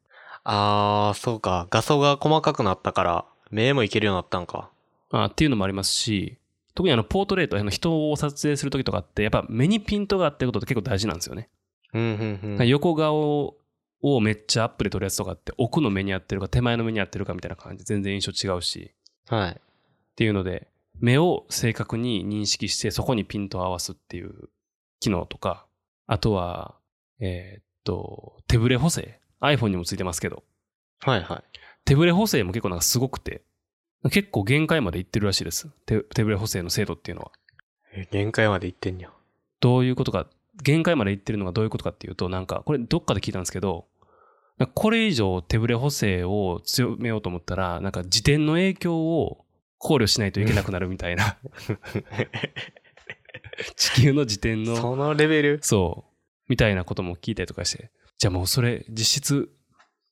[0.50, 1.66] あー、そうか。
[1.70, 4.70] 画素が細かくなったから、目もいけるようになったんか。
[5.10, 6.38] あっていうのもありますし、
[6.74, 11.50] 特にあのポートレート、あの人を撮影するときとかって、やっぱ目にピントがあってることって結構大事なんですよね。
[11.92, 12.02] うん
[12.42, 12.68] うんうん。
[12.68, 13.54] 横顔
[14.00, 18.92] をめっちゃアップで撮るやつとかって奥の目に合ってるか手前の目に合ってるかみたいな感じで全然印象違うし
[19.28, 19.50] はい。
[19.50, 19.54] っ
[20.14, 20.68] ていうので
[21.00, 24.50] 目を正確に認識してそこにピントを合わすっていう
[25.00, 25.66] 機能とか
[26.06, 26.76] あとは
[27.20, 30.42] えーっと手ブレ補正 iPhone にもついてますけど。
[31.00, 31.58] はいはい。
[31.84, 33.42] 手ブレ補正も結構なんかすごくて。
[34.10, 35.68] 結構限界までいってるらしいです。
[35.86, 37.32] 手手ブレ補正の精度っていうのは。
[37.92, 39.10] え限界までいってんや。
[39.60, 40.28] どういうことか、
[40.62, 43.86] 限界までいってるのがどういうことかっていうと、なんか、これどっかで聞いたんですけど、
[44.74, 49.44] これ以上手ブレ補正を強めようと思ったら、なんか自転の影響を
[49.78, 51.38] 考慮しないといけなくなるみたいな、
[53.76, 55.58] 地球の自転の、そのレベル？
[55.62, 56.12] そう、
[56.48, 59.48] みたいなことも聞いたりとかして、じゃあもうそれ実質、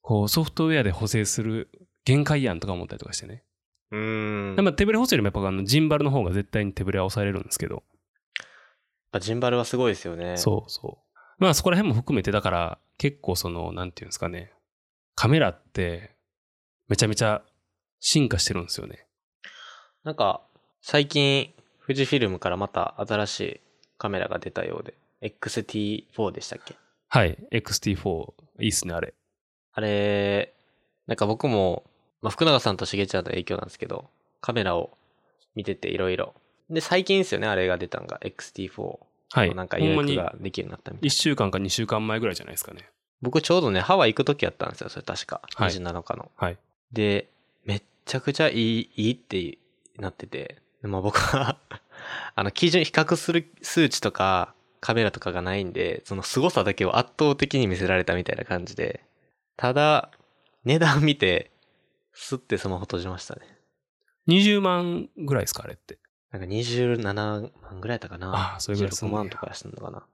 [0.01, 1.69] こうソフトウェアで補正する
[2.05, 3.43] 限界やんとか思ったりとかしてね。
[3.91, 4.65] うーん。
[4.65, 7.83] まあ、手ぶれ補正よりもやっぱあのジンバルの方が絶対に手ぶれは抑えれるんですけど、
[9.17, 10.37] ぱジンバルはすごいですよね。
[10.37, 11.17] そうそう。
[11.39, 14.53] まあそこら辺も含めて、だから結構その、なんていうんですかね、
[15.15, 16.17] カメラって
[16.89, 17.43] めちゃめちゃ
[18.01, 19.07] 進化してるんですよね。
[20.05, 20.43] なんか、
[20.83, 21.53] 最近、
[21.85, 23.61] 富士フィルムからまた新しい
[23.99, 26.77] カメラが出たようで、XT4 でしたっけ？
[27.17, 29.15] はい、XT4、いいっすね、あれ。
[29.73, 30.53] あれ、
[31.07, 31.85] なんか僕も、
[32.21, 34.11] まあ、福永さんとしげちゃんの影響なんですけど、
[34.43, 34.99] カメラを
[35.55, 36.35] 見てていろいろ。
[36.69, 38.99] で、最近ですよね、あれが出たのが XT4。
[39.31, 39.55] はい。
[39.55, 41.11] なんか予約ができるようになったみたい1な。
[41.11, 42.91] 週間か2週間前ぐらいじゃないですかね。
[43.23, 45.41] 僕ちょうどね、ハワイ行く時やったんですよ、それ確か。
[45.55, 46.31] はい27日の。
[46.37, 46.59] はい。
[46.93, 47.31] で、
[47.65, 49.57] めっちゃくちゃいい、いいって
[49.97, 51.59] なってて、でまあ僕は、
[52.37, 54.55] あの、基準比較する数値とか、
[54.87, 59.03] カメラとかがないんで、その凄さだけを圧倒的に見せられたみたいな感じで、
[59.57, 60.13] ただ、
[60.65, 61.51] 値段見て、
[62.13, 63.41] スッてスマホ閉じましたね。
[64.29, 65.99] 20万ぐらいですか、あれって。
[66.31, 68.29] なんか27万ぐらいやったかな。
[68.33, 70.07] ああそれぐらいす16ん万とかしたのかな。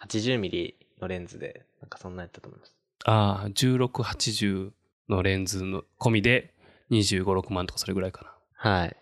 [0.00, 2.74] 80ミリのレンズで、なんかそんなんやったと思います。
[3.04, 4.70] ああ、16、80
[5.10, 6.54] のレンズの込みで
[6.90, 8.70] 25、6万とかそれぐらいかな。
[8.70, 8.96] はい。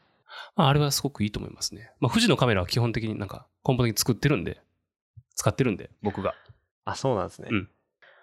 [0.57, 1.93] まあ、あれはすごくいいと思いますね。
[2.01, 4.61] まあ、富士のカメラは基本的になんか根本的に作ってるんで、
[5.35, 6.35] 使ってるんで、僕が。
[6.85, 7.49] あ、そうなんですね。
[7.51, 7.69] うん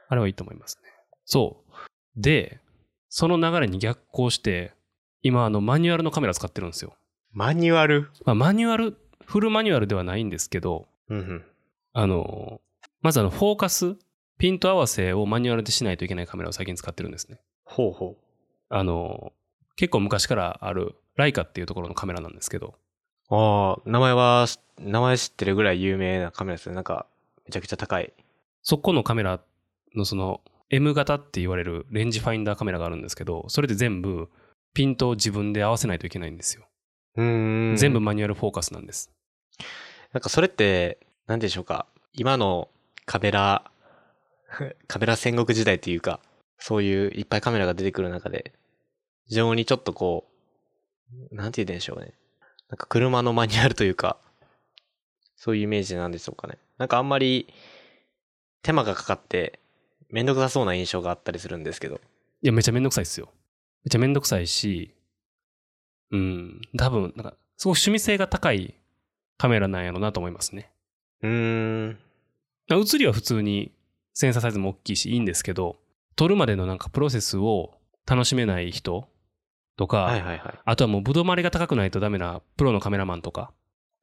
[0.10, 0.90] あれはいいと思いますね。
[1.24, 1.72] そう。
[2.18, 2.60] で、
[3.08, 4.74] その流れに逆行して、
[5.22, 6.98] 今、あの、マニュアルのカメラ使ってるんですよ。
[7.32, 8.10] マニュアル？
[8.26, 11.46] まあ、マニュアル、フルマニュアルではないんですけど、うんうん。
[11.94, 12.60] あの、
[13.00, 13.96] まずあの、フォーカス、
[14.38, 17.40] ピント合わせをマニュアルでしないといけないカメラを最近使ってるんですね。
[17.64, 18.18] ほうほ
[18.68, 19.32] あの、
[19.78, 22.74] 結構昔からある、ライカっていうところのカメラなんですけど、う。
[23.32, 24.46] ああ、名前は、
[24.80, 26.76] 名前知ってるぐらい有名なカメラですね。
[26.76, 27.08] なんか、
[27.46, 28.14] めちゃくちゃ高い。
[28.62, 29.40] そこのカメラ
[29.96, 34.30] のその M 型って言われるレンジファインダーカメラがあるんですけど、それで全部
[34.74, 36.68] ピントを自分で合わせないといけないんですよ。
[37.18, 37.76] うーん。
[37.78, 38.00] 全部。
[38.00, 39.12] マニュアルフォーカスなんです。
[40.14, 41.88] なんかそれって、なんでしょうか。
[42.14, 42.70] 今の
[43.06, 43.72] カメラ、
[44.88, 46.20] カメラ戦国時代っていうか、
[46.58, 48.54] そういういっぱいカメラが出てくる中で、
[49.26, 50.28] 非常にちょっとこ
[51.32, 52.14] う、なんて言うんでしょうね。
[52.72, 54.18] なんか車のマニュアルというか、
[55.36, 56.58] そういうイメージなんでしょうかね。
[56.78, 57.54] なんかあんまり
[58.64, 59.60] 手間がかかって、
[60.10, 61.96] めんどくさそうな印象があったりするんですけど。
[62.42, 63.30] いや、めちゃめんどくさいですよ。
[63.84, 64.94] めちゃめんどくさいし、
[66.12, 68.74] うん、多分、なんか、すごく趣味性が高い
[69.38, 70.72] カメラなんやろなと思いますね。
[71.24, 72.00] うーん。
[72.70, 73.74] 写りは普通に
[74.14, 75.78] センサーサイズも大きいしいいんですけど、
[76.16, 77.74] 撮るまでのなんかプロセスを
[78.06, 79.10] 楽しめない人
[79.82, 80.60] とか、はいはいはい。
[80.64, 83.52] あとはもうぶどまりが高くないとダメなプロのカメラマンとか、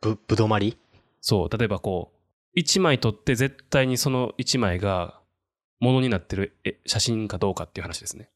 [0.01, 0.77] ぶ、ぶどまり？
[1.21, 2.11] そう、例えばこ
[2.57, 5.21] う、1枚撮って絶対にその1枚が
[5.79, 8.29] ものになってるえ写真かどうかっていう話ですね。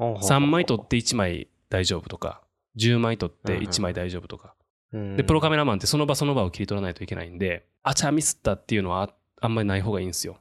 [0.00, 2.42] 3枚撮って1枚大丈夫とか、
[2.76, 4.56] 10枚撮って1枚大丈夫とか。
[4.92, 10.38] で、プロカメラマンってその場その場を切り取らないといけないんで、あちゃミスったっていうのはああんまりない方がいいんですよ。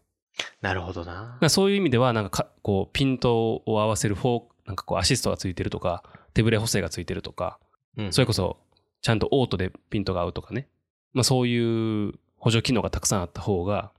[0.61, 6.03] なるほどなそういう意味では、なんかかこう、ピントを合わせるフォー、なんかこう、アシストがついてるとか、
[6.37, 7.59] 手ブレ補正がついてるとか、
[7.97, 8.57] うんそれこそ、
[9.01, 10.67] ちゃんとオートでピントが合うとかね。
[11.13, 13.91] まあそういう補助機能がたくさんあった方が、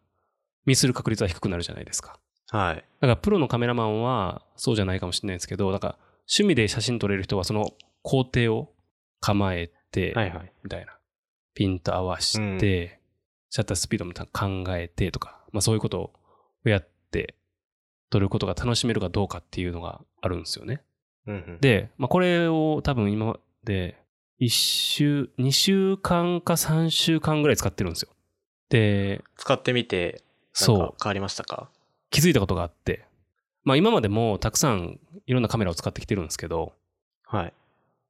[0.65, 2.21] ミスる確率は低くなるじゃないですか。
[2.51, 2.77] はい。
[2.77, 5.99] だからプロのカメラマンはそうじゃないかもしれないですけど、だから
[6.31, 7.73] 趣味で写真撮れる人はその
[8.03, 8.73] 工程を
[9.19, 10.53] 構えて、はいはい。
[10.63, 10.97] みたいな。
[11.55, 13.01] ピント合わして、
[13.51, 16.13] シャッタースピードも考えてとか、まあそういうこと
[16.65, 17.35] をやって
[18.11, 20.83] 撮ることが楽しめるかどうかっていうのがあるんですよね。
[21.61, 23.99] で、まあこれを多分今まで
[24.41, 28.11] 1週、2週間か3週間ぐらい使ってるんですよ。
[28.71, 30.23] で、使ってみて、
[30.53, 31.71] そう変わりましたか？
[32.11, 33.05] 気づいたことがあって、
[33.65, 36.73] まあ今までもたくさんいろんなカメラを使ってきてるんですけど、
[37.25, 37.53] はい。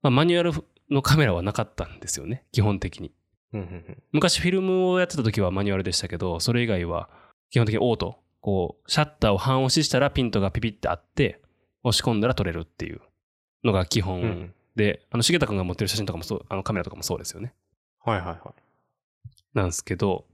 [0.03, 0.53] まあマニュアル
[0.91, 3.13] のカメラはなかったんですよね、基本的に。
[3.53, 7.09] うんうんうん昔フィルムをやってた時はマニュアルでしたけど、それ以外は
[7.51, 8.19] 基本的にオート。
[8.41, 11.43] こう、シャッターを半押ししたらピントがピピってあって、
[11.83, 13.01] 押し込んだら撮れるっていう
[13.65, 14.21] のが基本。
[14.21, 17.53] うんうんで、あの、重田君が持ってる写真とかもそう、あのカメラとかもそうですよね。
[18.05, 18.39] はいはいはい。
[19.53, 20.25] なんですけど、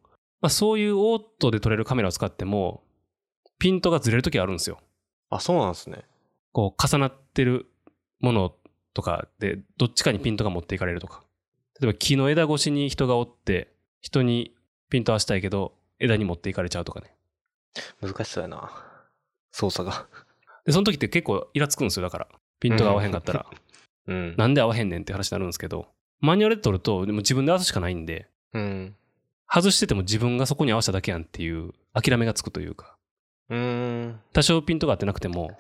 [0.42, 2.84] まあそういうオートで撮れるカメラを使っても、
[3.58, 4.78] ピントがずれる時あるんですよ。
[5.30, 6.02] あ、そうなんですね。
[6.52, 7.66] こう、重なってる
[8.20, 8.54] もの
[8.92, 11.24] とかで、どっちかにピントが持っていかれるとか。
[11.80, 13.72] 例えば木の枝越しに人がおって、
[14.02, 14.54] 人に
[14.90, 17.14] ピント合わせたいけど、枝に持っていかれちゃうとかね。
[18.02, 18.70] 難しそうやな。
[19.50, 20.06] 操作が。
[20.66, 22.28] で、その時って結構イラつくんですよ、だから。
[22.64, 23.46] ピントが合わへんかったら。
[24.06, 24.34] うん。
[24.38, 25.86] なんで合わへんねんって話になるんですけど、
[26.20, 28.94] マニュアルで撮ると、でも自分で合わすしかないんで、うん。
[29.46, 32.96] 外してても自分がそこに合わせただけやんっていう諦めがつくというか、
[33.50, 34.20] うーん。
[34.32, 35.50] 多少ピントが合ってなくても、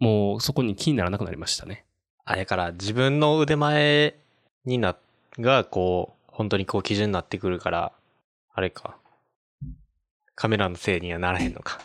[0.00, 1.84] もうそこに気にならなくなりましたね。
[2.24, 4.16] あれから自分の腕前
[4.64, 4.96] にな、
[5.38, 7.92] がこう、本当にこう基準になってくるから、
[8.52, 8.96] あれか。
[10.34, 11.78] カメラのせいにはならへんのか。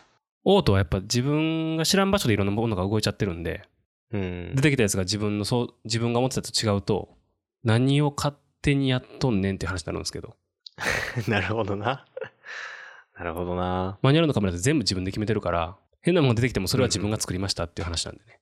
[0.44, 3.64] オートはやっぱ自分が知らん場所でいろんなものが動いちゃってるんで、
[4.16, 4.62] うん出。
[4.62, 7.10] てきたやつが自分のそう自分が思ってたと違うと
[7.64, 10.36] 何を勝手にやっとんねんって話になるんですけど
[11.28, 12.06] なるほどな。
[13.18, 13.98] なるほどな。
[14.02, 18.40] マニュアルのカメラって全部自分で決めてるから変なものが出てきてもそれは自分が作りましたっていう話なんでね、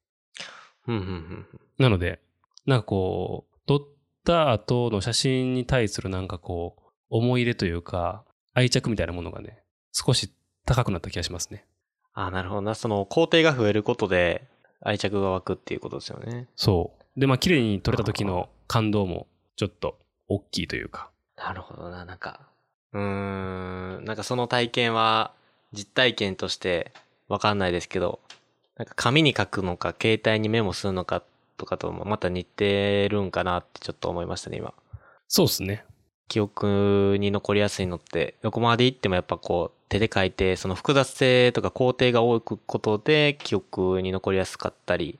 [0.87, 1.47] うんうんうん。
[1.77, 2.19] なので
[2.65, 3.81] なんかこう撮っ
[4.25, 10.33] た後の写真に対するなんかこう思い入れというか愛着みたいなものがね少し
[10.65, 11.65] 高くなった気がしますね
[12.13, 12.75] あなるほどな。
[12.75, 14.47] その工程が増えることで
[14.83, 16.47] 愛着が湧くっていうことですよね。
[16.55, 22.05] そうでまあ綺麗に撮れた時の感動もちょっと大きいというかなるほどな。
[22.05, 22.41] なんか、
[22.93, 25.33] うーん、なんかその体験は
[25.71, 26.91] 実体験として
[27.27, 28.19] わかんないですけど、
[28.77, 31.23] なんか紙に書くのか、携帯にメモするのか
[31.57, 34.73] とかともまた似てるんかなってちょっと思いましたね、今。
[35.27, 35.85] そうですね
[36.27, 45.19] 記憶に残りやすいのって、どこまで行ってもやっぱこう手で書いて、その複雑性とか工程が多くことで記憶に残りやすかったり、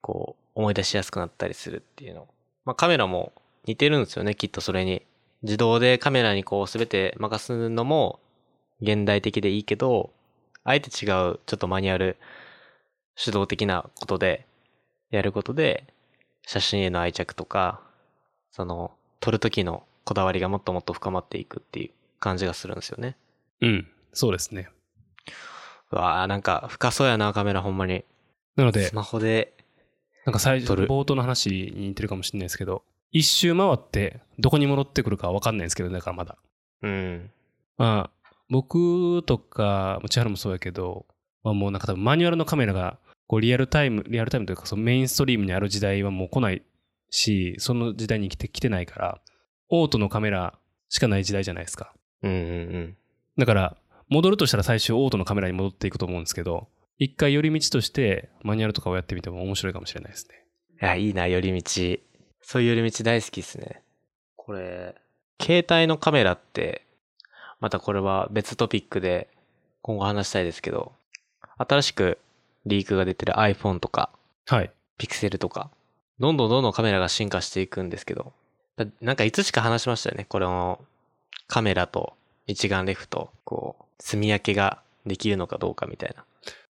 [0.00, 2.28] こう思い出しやすくなったりするっていうの。
[2.64, 3.32] まあカメラも
[3.66, 5.02] 似てるんですよね、きっとそれに。
[5.42, 8.20] 自動でカメラにこうすべて任すのも
[8.80, 10.10] 現代的でいいけど、
[10.62, 12.16] あえて違うちょっとマニュアル
[13.16, 14.46] 主導的なことで
[15.10, 15.84] やることで、
[16.46, 17.80] 写真への愛着とか、
[18.52, 21.90] その撮る時のこだわりがもっともっと深まっていくっていう
[22.20, 23.16] 感じがするんですよね。
[23.60, 24.68] うんそうですね
[25.90, 28.04] うわあなんか深そうやな、カメラほんまに。
[28.56, 29.54] なのでスマホで、
[30.26, 32.82] なんか最初冒頭の話に似てるかもしれないですけど
[33.12, 36.36] 一周回ってどこに戻ってくるか分かんないんですけどだからまだ
[36.82, 37.30] うん。
[37.78, 41.06] まあ僕とか千春もそうやけど、
[41.42, 46.62] まあ、もうなんか多分マニュアルのカメラがこうリアルタイムリアルタイムというかそのメインストリームにある時代はもう来ない
[47.10, 49.20] しその時代に来てきてないから
[49.70, 51.92] オートのカメラしかない時代じゃないですか
[52.22, 52.42] うんうんう
[52.78, 52.96] ん。
[53.38, 53.76] だから
[54.08, 56.68] 戻るとしたら最終オートのカメラに戻っていくと思うんですけど
[56.98, 60.48] 一回寄り道としてマニュアルとかをやってみても面白いかもしれないですね
[60.80, 61.98] いや、いいな、寄り道。
[62.40, 63.82] そういう寄り道大好きですね。
[64.36, 64.94] これ、
[65.42, 66.82] 携帯のカメラって、
[67.60, 69.26] またこれは別トピックで
[69.82, 70.92] 今後話したいですけど、
[71.56, 72.18] 新しく
[72.64, 74.10] リークが出てる iPhone とか、
[74.46, 75.70] はいピクセルとか、
[76.20, 78.32] どんどんどんどんカメラが進化していくんですけど、
[78.76, 80.26] だなんかいつしか話しましたよね。
[80.28, 80.80] これの
[81.48, 82.14] カメラと
[82.48, 86.24] 一眼レフと、こう、炭焼けができるのかどうかみたいな、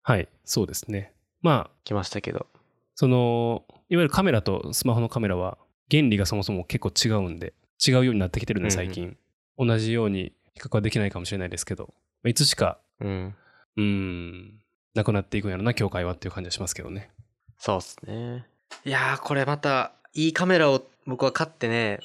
[0.03, 2.47] はいそうですねまあ来ましたけど。
[2.95, 5.57] そのいわゆるカメラとスマホのカメラは
[5.89, 7.53] 原理がそもそも結構違うんで
[7.86, 9.17] 違うようになってきてるんで最近、
[9.57, 13.36] 同じように比較はできないかもしれないですけどまあいつしかうん。
[13.78, 14.59] うーん
[14.93, 17.09] なくなっていくんやろな境界はっていう感じはしますけどね
[17.57, 18.45] そうっすね。
[18.86, 21.99] いやー、これまた、いいカメラを僕は買ってね、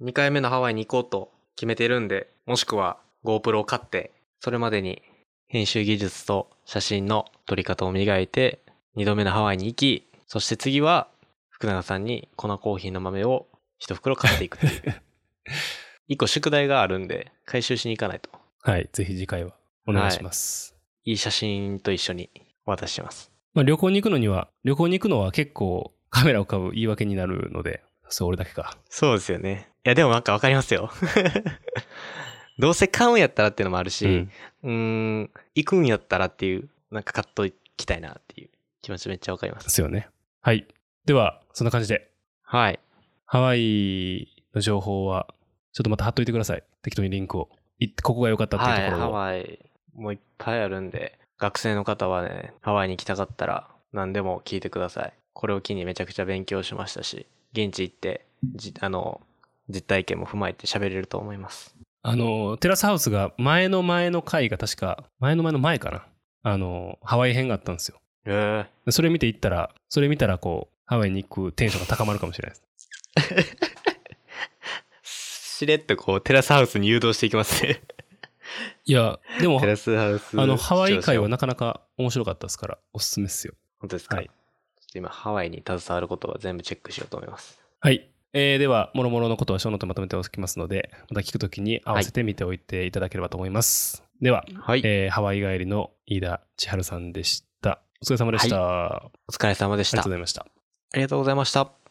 [0.00, 5.02] 2回目のハワイに行こうと決めてるんで、もしくは GoPro を買って、それまでに
[5.48, 8.60] 編集技術と写真の撮り方を磨いて、
[8.96, 11.08] 2度目のハワイに行き、そして次は、
[11.50, 13.46] 福永さんに粉コーヒーの豆を
[13.78, 15.02] 一袋買っていくという。
[16.08, 18.30] 一個宿題があるんで、回収しに行かないと。
[18.64, 19.56] はいぜひ次回は
[19.88, 22.30] お願いします、いい写真と一緒に
[22.64, 23.32] お渡しします。
[23.54, 29.68] まあ、旅行に行くのには旅行に行くのは結構カメラを買う言い訳になるのでそう俺だけかそうですよね。
[29.84, 30.90] いや、でもなんかわかりますよ。
[32.58, 34.28] どうせ買うんやったらっていうのもあるし、
[34.62, 38.50] うんん、行くんやったらっていう、なんか買っときたいなっていう
[38.82, 39.58] 気持ちめっちゃわかりま。
[39.58, 40.08] ですすよね
[40.42, 40.66] はい
[41.06, 42.10] ではそんな感じで
[42.42, 42.78] はい。
[43.24, 45.26] ハワイの情報は
[45.72, 47.48] ちょっとまた貼っといてください適当にリンクを
[47.78, 49.58] いここが良かったっていうはい、ハところを、ワイ、
[49.94, 55.12] もういっぱいあるんで、学生の方はね、ハワイに行きたかったら何でも聞いてください。
[55.32, 59.20] これを機にめちゃくちゃ勉強しましたし、現地行って、じあの、
[59.68, 61.74] 実体験も踏まえて喋れると思います。
[62.04, 66.06] あの、テラスハウスが前の前の回が確か、前の前の前かな。
[66.42, 68.00] あの、ハワイ編があったんですよ。
[68.26, 72.58] ええでそれ見ていったら、それ見たらこう、ハワイに行くテンションが高まるかもしれない
[73.36, 73.56] です。
[75.58, 77.80] しれっとこう、テラスハウスに誘導していきますね。
[78.84, 80.40] いや、でもテ、ラスハウス。
[80.40, 83.54] あの、ハワイ会はな、なかなか面白かったですから、おすすめですよ。
[83.78, 87.60] 本当ですか、はいちょっと今、ハワイに携わることは全部チェックしようと思います。
[87.80, 88.11] はい。
[88.34, 94.02] えーでは、もろもろのことはショーノートにまとめておきますので、また聞くときに合わせて見ておいていただければと思います。
[94.20, 94.82] では、はい。
[94.84, 97.82] えーハワイ帰りの飯田千春さんでした。
[98.02, 98.56] お疲れ様でした。
[98.56, 99.96] あお疲れ様でした。
[99.96, 100.42] りがとうございました。
[100.42, 101.81] ありがとうございました。